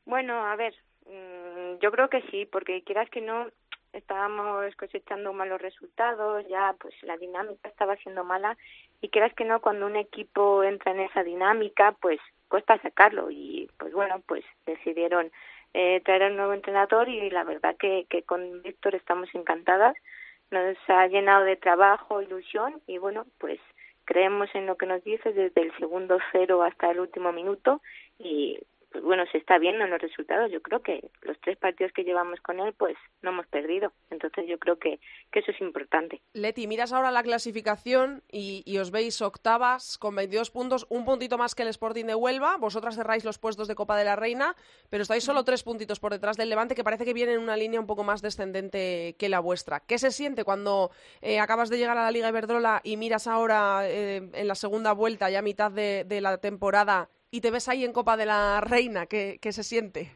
[0.05, 0.75] Bueno, a ver,
[1.07, 3.47] mm, yo creo que sí, porque quieras que no,
[3.95, 8.57] estábamos cosechando malos resultados, ya pues la dinámica estaba siendo mala
[9.01, 13.71] y quieras que no, cuando un equipo entra en esa dinámica, pues cuesta sacarlo y
[13.79, 15.31] pues bueno, pues decidieron
[15.73, 19.97] eh, traer a un nuevo entrenador y la verdad que, que con Víctor estamos encantadas,
[20.51, 23.59] nos ha llenado de trabajo, ilusión y bueno, pues
[24.05, 27.81] creemos en lo que nos dice desde el segundo cero hasta el último minuto
[28.19, 28.59] y
[28.95, 30.53] pues bueno, se está viendo en los resultados.
[30.53, 33.93] Yo creo que los tres partidos que llevamos con él, pues no hemos perdido.
[34.09, 35.01] Entonces yo creo que,
[35.33, 36.23] que eso es importante.
[36.33, 41.37] Leti, miras ahora la clasificación y, y os veis octavas con 22 puntos, un puntito
[41.39, 42.57] más que el Sporting de Huelva.
[42.57, 44.55] Vosotras cerráis los puestos de Copa de la Reina,
[44.91, 47.57] pero estáis solo tres puntitos por detrás del Levante, que parece que viene en una
[47.57, 49.81] línea un poco más descendente que la vuestra.
[49.81, 53.89] ¿Qué se siente cuando eh, acabas de llegar a la Liga Iberdrola y miras ahora
[53.89, 57.69] eh, en la segunda vuelta, ya a mitad de, de la temporada, y te ves
[57.69, 59.07] ahí en Copa de la Reina?
[59.07, 60.09] ¿Qué, qué se siente?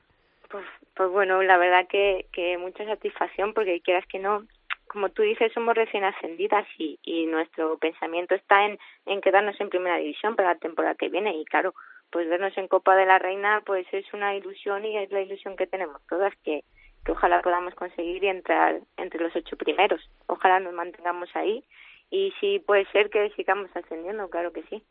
[0.49, 0.65] Pues,
[0.95, 4.45] pues bueno, la verdad que, que mucha satisfacción porque quieras que no,
[4.87, 9.69] como tú dices, somos recién ascendidas y, y nuestro pensamiento está en, en quedarnos en
[9.69, 11.75] primera división para la temporada que viene y claro,
[12.13, 15.57] pues vernos en Copa de la Reina pues es una ilusión y es la ilusión
[15.57, 16.63] que tenemos todas que,
[17.05, 20.09] que ojalá podamos conseguir y entrar entre los ocho primeros.
[20.29, 21.65] Ojalá nos mantengamos ahí
[22.11, 24.85] y si puede ser que sigamos ascendiendo, claro que sí.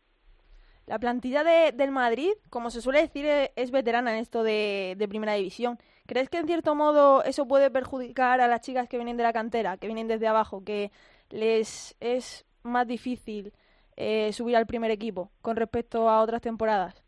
[0.87, 4.95] La plantilla de, del Madrid, como se suele decir, eh, es veterana en esto de,
[4.97, 5.77] de primera división.
[6.07, 9.33] ¿Crees que en cierto modo eso puede perjudicar a las chicas que vienen de la
[9.33, 10.89] cantera, que vienen desde abajo, que
[11.29, 13.51] les es más difícil
[13.97, 17.03] eh, subir al primer equipo con respecto a otras temporadas?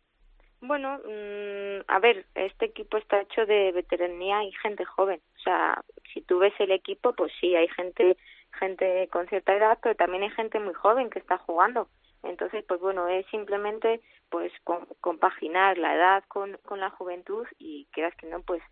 [0.60, 5.22] Bueno, mm, a ver, este equipo está hecho de veteranía y gente joven.
[5.38, 8.18] O sea, si tú ves el equipo, pues sí, hay gente
[8.58, 11.88] gente con cierta edad, pero también hay gente muy joven que está jugando.
[12.22, 14.52] Entonces, pues bueno, es simplemente pues
[15.00, 18.62] compaginar la edad con, con la juventud y quieras que no, pues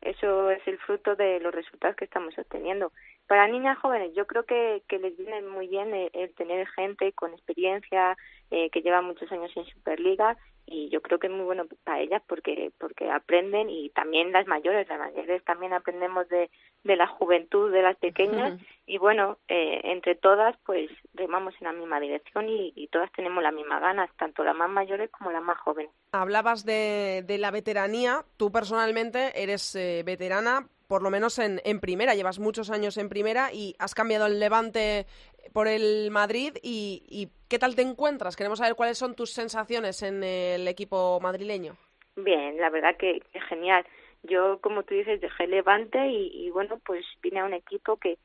[0.00, 2.92] eso es el fruto de los resultados que estamos obteniendo.
[3.26, 7.32] Para niñas jóvenes yo creo que, que les viene muy bien el, tener gente con
[7.32, 8.16] experiencia
[8.50, 10.36] eh, que lleva muchos años en Superliga
[10.66, 14.46] y yo creo que es muy bueno para ellas porque porque aprenden y también las
[14.46, 16.50] mayores las mayores también aprendemos de,
[16.84, 21.72] de la juventud de las pequeñas y bueno eh, entre todas pues remamos en la
[21.72, 25.42] misma dirección y, y, todas tenemos las mismas ganas tanto las más mayores como las
[25.42, 25.92] más jóvenes.
[26.12, 28.24] Hablabas de, de la veteranía.
[28.36, 32.14] Tú personalmente eres eh, veterana por lo menos en, en primera.
[32.14, 35.06] Llevas muchos años en primera y has cambiado el Levante
[35.52, 38.36] por el Madrid y, ¿qué tal te encuentras?
[38.36, 41.76] Queremos saber cuáles son tus sensaciones en el equipo madrileño.
[42.16, 43.84] Bien, la verdad que, genial.
[44.22, 48.18] Yo, como tú dices, dejé Levante y, bueno, pues vine a un equipo que,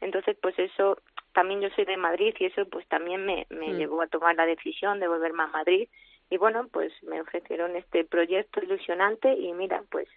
[0.00, 0.98] entonces, pues eso,
[1.32, 3.76] también yo soy de Madrid y eso pues también me, me mm.
[3.76, 5.88] llevó a tomar la decisión de volverme a Madrid
[6.30, 10.08] y bueno, pues me ofrecieron este proyecto ilusionante y mira, pues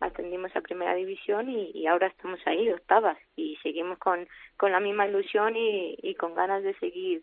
[0.00, 5.06] ascendimos a primera división y, ahora estamos ahí, octavas, y seguimos con, con la misma
[5.06, 7.22] ilusión y, y con ganas de seguir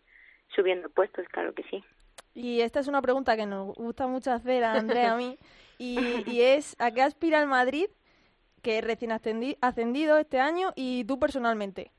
[0.54, 1.82] subiendo puestos, claro que sí.
[2.34, 5.38] Y esta es una pregunta que nos gusta mucho hacer a Andrea a mí,
[5.78, 7.86] y, y es, ¿a qué aspira el Madrid,
[8.62, 11.90] que recién ascendido este año, y tú personalmente?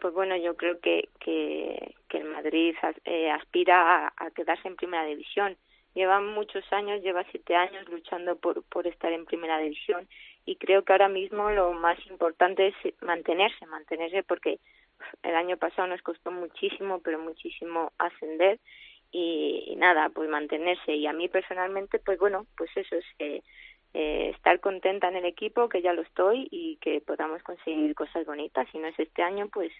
[0.00, 2.74] Pues bueno, yo creo que, que, que el Madrid
[3.04, 5.58] eh, aspira a, a quedarse en primera división
[5.94, 10.08] lleva muchos años, lleva siete años luchando por, por estar en primera división
[10.46, 14.58] y creo que ahora mismo lo más importante es mantenerse, mantenerse porque
[15.22, 18.58] el año pasado nos costó muchísimo, pero muchísimo ascender
[19.12, 20.94] y, nada, pues mantenerse.
[20.94, 23.42] Y a mí personalmente, pues bueno, pues eso es eh,
[23.94, 28.24] eh, estar contenta en el equipo, que ya lo estoy y que podamos conseguir cosas
[28.26, 29.72] bonitas, si no es este año, pues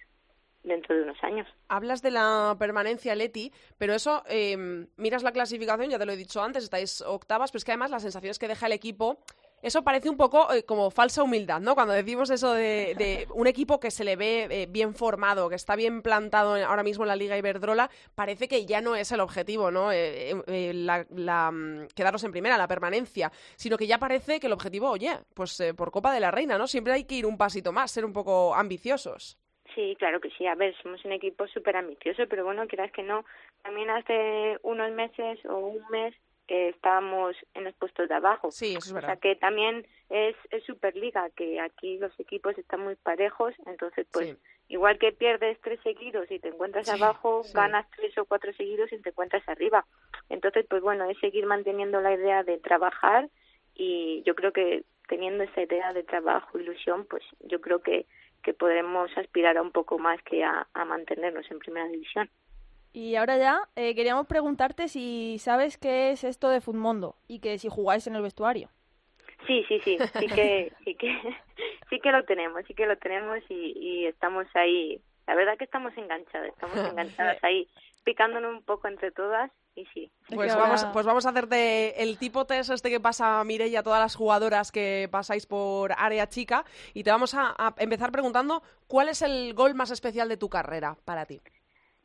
[0.63, 1.47] dentro de unos años.
[1.67, 6.17] Hablas de la permanencia, Leti, pero eso, eh, miras la clasificación, ya te lo he
[6.17, 9.19] dicho antes, estáis octavas, pero es que además las sensaciones que deja el equipo,
[9.61, 11.75] eso parece un poco eh, como falsa humildad, ¿no?
[11.75, 15.75] Cuando decimos eso de, un equipo que se le ve eh, bien formado, que está
[15.75, 19.69] bien plantado ahora mismo en la Liga Iberdrola, parece que ya no es el objetivo,
[19.69, 19.91] ¿no?
[19.91, 24.89] Eh, la, mm, quedarnos en primera, la permanencia, sino que ya parece que el objetivo,
[24.89, 26.67] oye, pues por Copa de la Reina, ¿no?
[26.67, 29.37] Siempre hay que ir un pasito más, ser un poco ambiciosos.
[29.75, 30.45] Sí, claro que sí.
[30.47, 33.25] A ver, somos un equipo súper ambicioso, pero bueno, quieras que no,
[33.63, 36.13] también hace unos meses o un mes
[36.47, 38.51] que estábamos en los puestos de abajo.
[38.51, 39.11] Sí, eso es verdad.
[39.11, 44.05] O sea que también es, es Superliga, que aquí los equipos están muy parejos, entonces
[44.11, 44.35] pues
[44.67, 48.97] igual que pierdes tres seguidos y te encuentras abajo, ganas tres o cuatro seguidos y
[48.99, 49.85] te encuentras arriba.
[50.27, 53.29] Entonces pues bueno, es seguir manteniendo la idea de trabajar
[53.73, 58.05] y yo creo que teniendo esa idea de trabajo, ilusión, pues yo creo que
[58.41, 62.29] que podremos aspirar a un poco más que a, mantenernos en primera división.
[62.93, 67.57] Y ahora ya eh, queríamos preguntarte si sabes qué es esto de Futmundo y que
[67.57, 68.69] si jugáis en el vestuario.
[69.47, 71.35] Sí, sí, sí, sí que, sí que,
[71.89, 75.01] sí que lo tenemos, sí que lo tenemos y, y estamos ahí.
[75.27, 77.67] La verdad que estamos enganchados, estamos enganchadas ahí,
[78.03, 80.11] picándonos un poco entre todas y sí.
[80.33, 83.99] Pues vamos, pues vamos a hacerte el tipo test este que pasa Mireia a todas
[83.99, 89.21] las jugadoras que pasáis por área chica y te vamos a, empezar preguntando cuál es
[89.21, 91.41] el gol más especial de tu carrera para ti.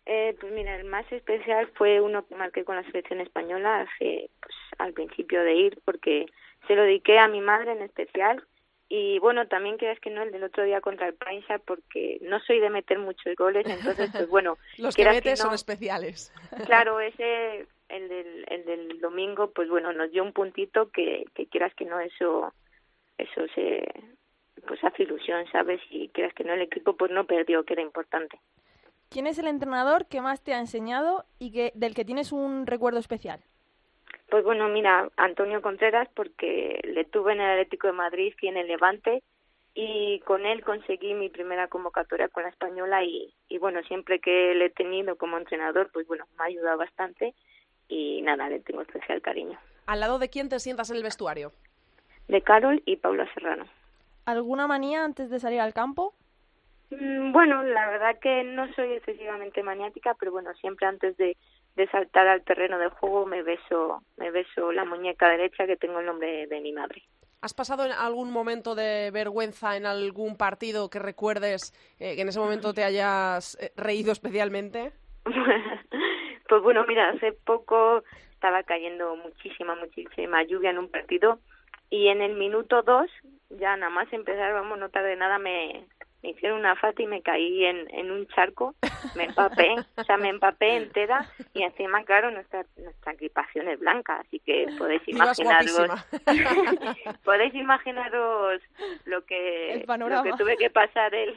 [0.06, 4.30] Eh, pues mira, el más especial fue uno que marqué con la selección española hace,
[4.40, 6.26] pues, al principio de ir porque
[6.68, 8.44] se lo dediqué a mi madre en especial
[8.88, 12.38] y bueno, también creas que no el del otro día contra el Paisa porque no
[12.40, 16.32] soy de meter muchos goles, entonces pues bueno, los que metes son especiales.
[16.66, 21.46] Claro, ese el del, el del domingo pues bueno, nos dio un puntito que, que
[21.46, 22.52] quieras que no eso
[23.18, 23.84] eso se
[24.66, 25.80] pues hace ilusión, ¿sabes?
[25.90, 28.38] Y quieras que no el equipo pues no perdió, que era importante.
[29.08, 32.66] ¿Quién es el entrenador que más te ha enseñado y que del que tienes un
[32.66, 33.40] recuerdo especial?
[34.28, 38.56] Pues bueno, mira, Antonio Contreras, porque le tuve en el Atlético de Madrid y en
[38.56, 39.22] el Levante,
[39.74, 44.54] y con él conseguí mi primera convocatoria con la española y, y bueno, siempre que
[44.54, 47.34] le he tenido como entrenador, pues bueno, me ha ayudado bastante
[47.88, 49.58] y nada, le tengo especial cariño.
[49.86, 51.52] ¿Al lado de quién te sientas en el vestuario?
[52.26, 53.66] De Carol y Paula Serrano.
[54.24, 56.14] ¿Alguna manía antes de salir al campo?
[56.90, 61.36] Mm, bueno, la verdad que no soy excesivamente maniática, pero bueno, siempre antes de,
[61.76, 66.00] de saltar al terreno del juego me beso, me beso la muñeca derecha que tengo
[66.00, 67.02] el nombre de mi madre.
[67.42, 72.28] ¿Has pasado en algún momento de vergüenza en algún partido que recuerdes eh, que en
[72.28, 74.92] ese momento te hayas eh, reído especialmente?
[76.48, 78.02] pues bueno, mira, hace poco
[78.32, 81.38] estaba cayendo muchísima, muchísima lluvia en un partido
[81.90, 83.10] y en el minuto dos,
[83.50, 85.86] ya nada más empezar, vamos, no tarde nada, me,
[86.26, 88.74] me hicieron una falta y me caí en, en un charco,
[89.14, 91.24] me empapé, o sea, me empapé entera
[91.54, 95.88] y encima, claro, nuestra, nuestra equipación es blanca, así que podéis imaginaros,
[97.24, 98.60] podéis imaginaros
[99.04, 101.36] lo que, lo que tuve que pasar el,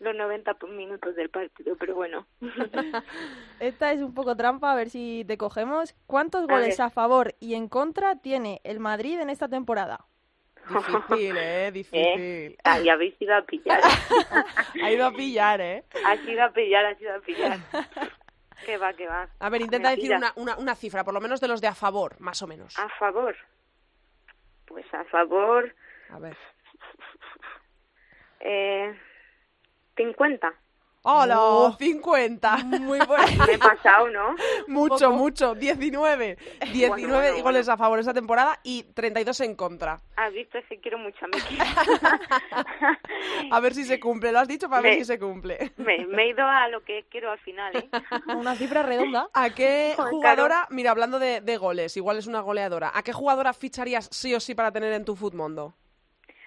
[0.00, 2.26] los 90 minutos del partido, pero bueno.
[3.60, 5.94] Esta es un poco trampa, a ver si te cogemos.
[6.06, 10.04] ¿Cuántos goles a favor y en contra tiene el Madrid en esta temporada?
[10.68, 11.70] Difícil, ¿eh?
[11.72, 11.98] Difícil.
[12.20, 12.56] ¿Eh?
[12.64, 13.80] Ahí habéis ido a pillar.
[14.82, 15.84] Ha ido a pillar, ¿eh?
[16.04, 17.58] Ha sido a pillar, ha sido a pillar.
[18.64, 19.28] Que va, que va.
[19.38, 21.74] A ver, intenta decir una, una, una cifra, por lo menos de los de a
[21.74, 22.78] favor, más o menos.
[22.78, 23.34] A favor.
[24.66, 25.74] Pues a favor,
[26.10, 26.36] A ver.
[28.40, 28.94] eh,
[29.96, 30.52] 50.
[31.02, 31.36] ¡Hola!
[31.40, 31.72] Oh.
[31.78, 32.56] 50.
[32.64, 33.24] Muy bueno.
[33.46, 34.34] Me he pasado, ¿no?
[34.66, 35.12] Mucho, poco.
[35.12, 35.54] mucho.
[35.54, 36.36] 19.
[36.72, 40.00] 19 Bueno, bueno, goles a favor esta temporada y 32 en contra.
[40.16, 41.64] Has visto, es que quiero mucho a mi equipo.
[43.52, 44.32] A ver si se cumple.
[44.32, 45.72] Lo has dicho para ver si se cumple.
[45.76, 47.88] me, me he ido a lo que quiero al final, ¿eh?
[48.36, 49.28] Una cifra redonda.
[49.32, 53.52] ¿A qué jugadora, mira, hablando de, de goles, igual es una goleadora, ¿a qué jugadora
[53.52, 55.74] ficharías sí o sí para tener en tu Futmundo?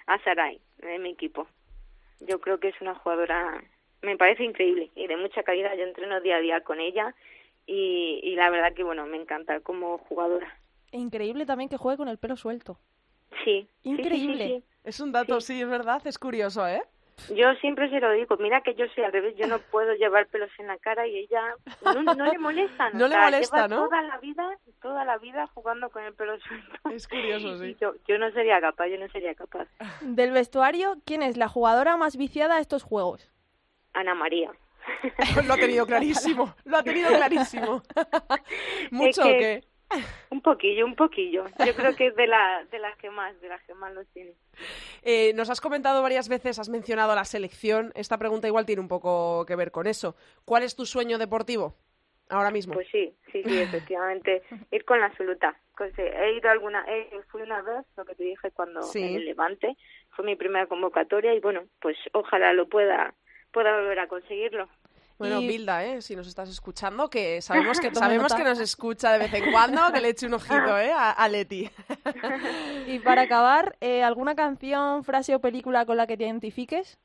[0.07, 1.47] A Sarai, de mi equipo.
[2.19, 3.63] Yo creo que es una jugadora,
[4.01, 5.75] me parece increíble y de mucha calidad.
[5.77, 7.13] Yo entreno día a día con ella
[7.65, 10.53] y, y la verdad que, bueno, me encanta como jugadora.
[10.91, 12.77] E increíble también que juegue con el pelo suelto.
[13.43, 13.61] Sí.
[13.61, 14.47] sí, sí, sí, Increíble.
[14.47, 14.63] sí.
[14.83, 16.81] Es un dato, sí, es verdad, es curioso, ¿eh?
[17.35, 20.27] Yo siempre se lo digo, mira que yo soy al revés, yo no puedo llevar
[20.27, 22.89] pelos en la cara y ella no, no le molesta.
[22.91, 23.83] No le molesta, lleva ¿no?
[23.85, 26.89] Toda la vida, toda la vida jugando con el pelo suelto.
[26.89, 27.77] Es curioso, sí.
[27.79, 29.67] Yo, yo no sería capaz, yo no sería capaz.
[30.01, 33.31] Del vestuario, ¿quién es la jugadora más viciada a estos juegos?
[33.93, 34.51] Ana María.
[35.47, 37.83] Lo ha tenido clarísimo, lo ha tenido clarísimo.
[38.91, 39.63] ¿Mucho Es o que- qué?
[40.29, 41.43] Un poquillo, un poquillo.
[41.65, 44.05] Yo creo que es de, la, de las que más, de las que más lo
[44.05, 44.31] tiene.
[45.01, 47.91] Eh, nos has comentado varias veces, has mencionado la selección.
[47.93, 50.15] Esta pregunta igual tiene un poco que ver con eso.
[50.45, 51.75] ¿Cuál es tu sueño deportivo
[52.29, 52.73] ahora mismo?
[52.73, 54.41] Pues sí, sí, sí, efectivamente.
[54.71, 55.57] Ir con la absoluta.
[55.97, 59.03] He ido alguna, eh, fui una vez, lo que te dije cuando Sí.
[59.03, 59.75] en el Levante,
[60.11, 63.13] fue mi primera convocatoria y bueno, pues ojalá lo pueda,
[63.51, 64.67] pueda volver a conseguirlo.
[65.17, 66.01] Bueno, Y- Bilda, ¿eh?
[66.01, 69.91] si nos estás escuchando, que sabemos que sabemos que nos escucha de vez en cuando,
[69.93, 70.91] que le eche un ojito ¿eh?
[70.91, 71.69] a, a Leti.
[72.87, 76.99] Y para acabar, eh, ¿alguna canción, frase o película con la que te identifiques?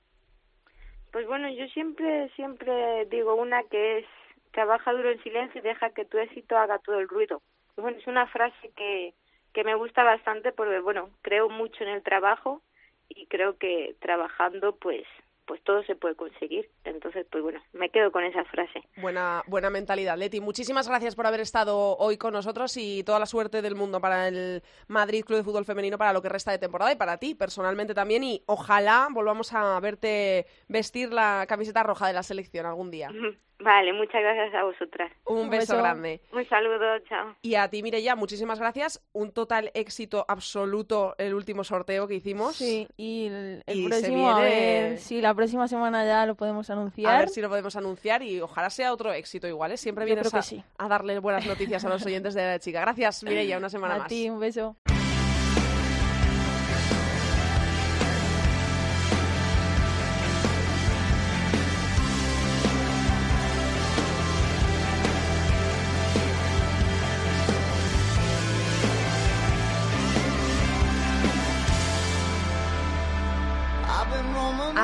[1.13, 4.07] Pues bueno, yo siempre, siempre digo una que es
[4.53, 7.43] trabaja duro en silencio y deja que tu éxito haga todo el ruido.
[7.77, 9.13] Bueno, es una frase que,
[9.53, 12.63] que me gusta bastante porque, bueno, creo mucho en el trabajo
[13.11, 15.05] y creo que trabajando, pues,
[15.47, 16.69] pues todo se puede conseguir.
[16.85, 18.83] Entonces, pues bueno, me quedo con esa frase.
[18.97, 20.41] Buena, buena mentalidad, Leti.
[20.41, 24.29] Muchísimas gracias por haber estado hoy con nosotros y toda la suerte del mundo para
[24.29, 27.35] el Madrid Club de Fútbol Femenino para lo que resta de temporada y para ti
[27.35, 28.25] personalmente también.
[28.25, 33.11] Y ojalá volvamos a verte vestir la camiseta roja de la selección algún día.
[33.59, 35.11] Vale, muchas gracias a vosotras.
[35.25, 35.77] Un, Un beso, beso.
[35.83, 36.21] grande.
[36.33, 37.35] Un saludo, chao.
[37.41, 39.03] Y a ti, Mireya, muchísimas gracias.
[39.13, 42.57] Un total éxito absoluto el último sorteo que hicimos.
[42.57, 44.57] Sí, y el, el Y se próximo, a viene-
[44.89, 47.15] ver si la próxima semana ya lo podemos anunciar.
[47.15, 49.73] A ver si lo podemos anunciar y ojalá sea otro éxito igual.
[49.73, 49.77] ¿eh?
[49.79, 50.63] Siempre Yo vienes a, sí.
[50.77, 52.81] a darle buenas noticias a los oyentes de la chica.
[52.83, 54.09] Gracias, Mireya, una semana a más.
[54.09, 54.77] ti, un beso.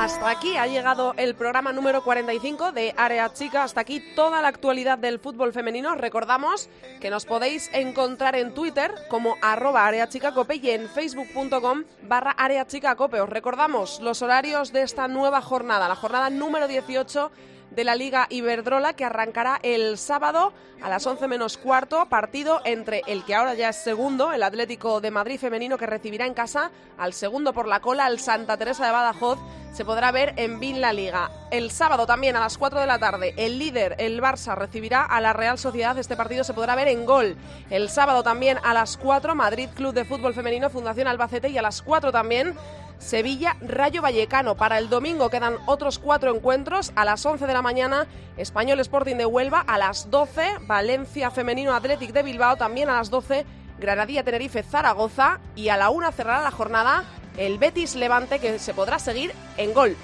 [0.03, 3.63] Hasta aquí ha llegado el programa número 45 de Área Chica.
[3.63, 5.95] Hasta aquí toda la actualidad del fútbol femenino.
[5.95, 13.21] Recordamos que nos podéis encontrar en Twitter como arroba areachicacope y en facebook.com barra areachicacope.
[13.21, 17.31] Os recordamos los horarios de esta nueva jornada, la jornada número 18
[17.75, 23.01] de la Liga Iberdrola que arrancará el sábado a las 11 menos cuarto, partido entre
[23.07, 26.71] el que ahora ya es segundo, el Atlético de Madrid femenino que recibirá en casa
[26.97, 29.39] al segundo por la cola, al Santa Teresa de Badajoz,
[29.73, 31.31] se podrá ver en Bin La Liga.
[31.49, 35.19] El sábado también a las 4 de la tarde, el líder, el Barça, recibirá a
[35.19, 37.35] la Real Sociedad, este partido se podrá ver en gol.
[37.69, 41.61] El sábado también a las 4, Madrid Club de Fútbol Femenino, Fundación Albacete y a
[41.61, 42.55] las 4 también
[43.03, 44.55] Sevilla Rayo Vallecano.
[44.55, 46.91] Para el domingo quedan otros cuatro encuentros.
[46.95, 49.59] A las 11 de la mañana, Español Sporting de Huelva.
[49.59, 52.55] A las 12, Valencia Femenino Athletic de Bilbao.
[52.55, 53.45] También a las 12,
[53.79, 55.39] Granadilla Tenerife Zaragoza.
[55.55, 57.03] Y a la 1 cerrará la jornada
[57.37, 59.95] el Betis Levante, que se podrá seguir en gol.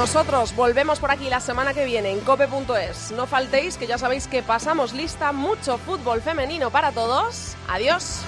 [0.00, 3.10] Nosotros volvemos por aquí la semana que viene en cope.es.
[3.10, 7.54] No faltéis, que ya sabéis que pasamos lista mucho fútbol femenino para todos.
[7.68, 8.22] Adiós.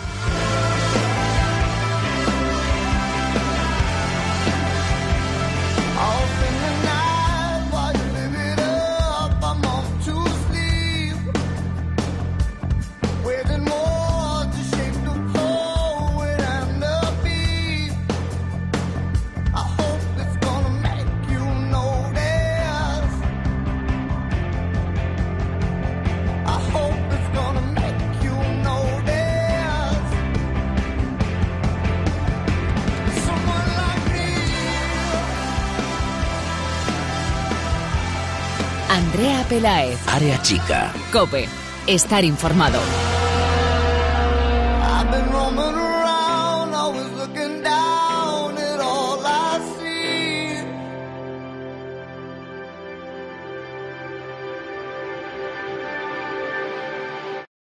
[39.53, 39.99] Pelaez.
[40.09, 40.91] Área chica.
[41.13, 41.47] Cope.
[41.87, 42.81] Estar informado.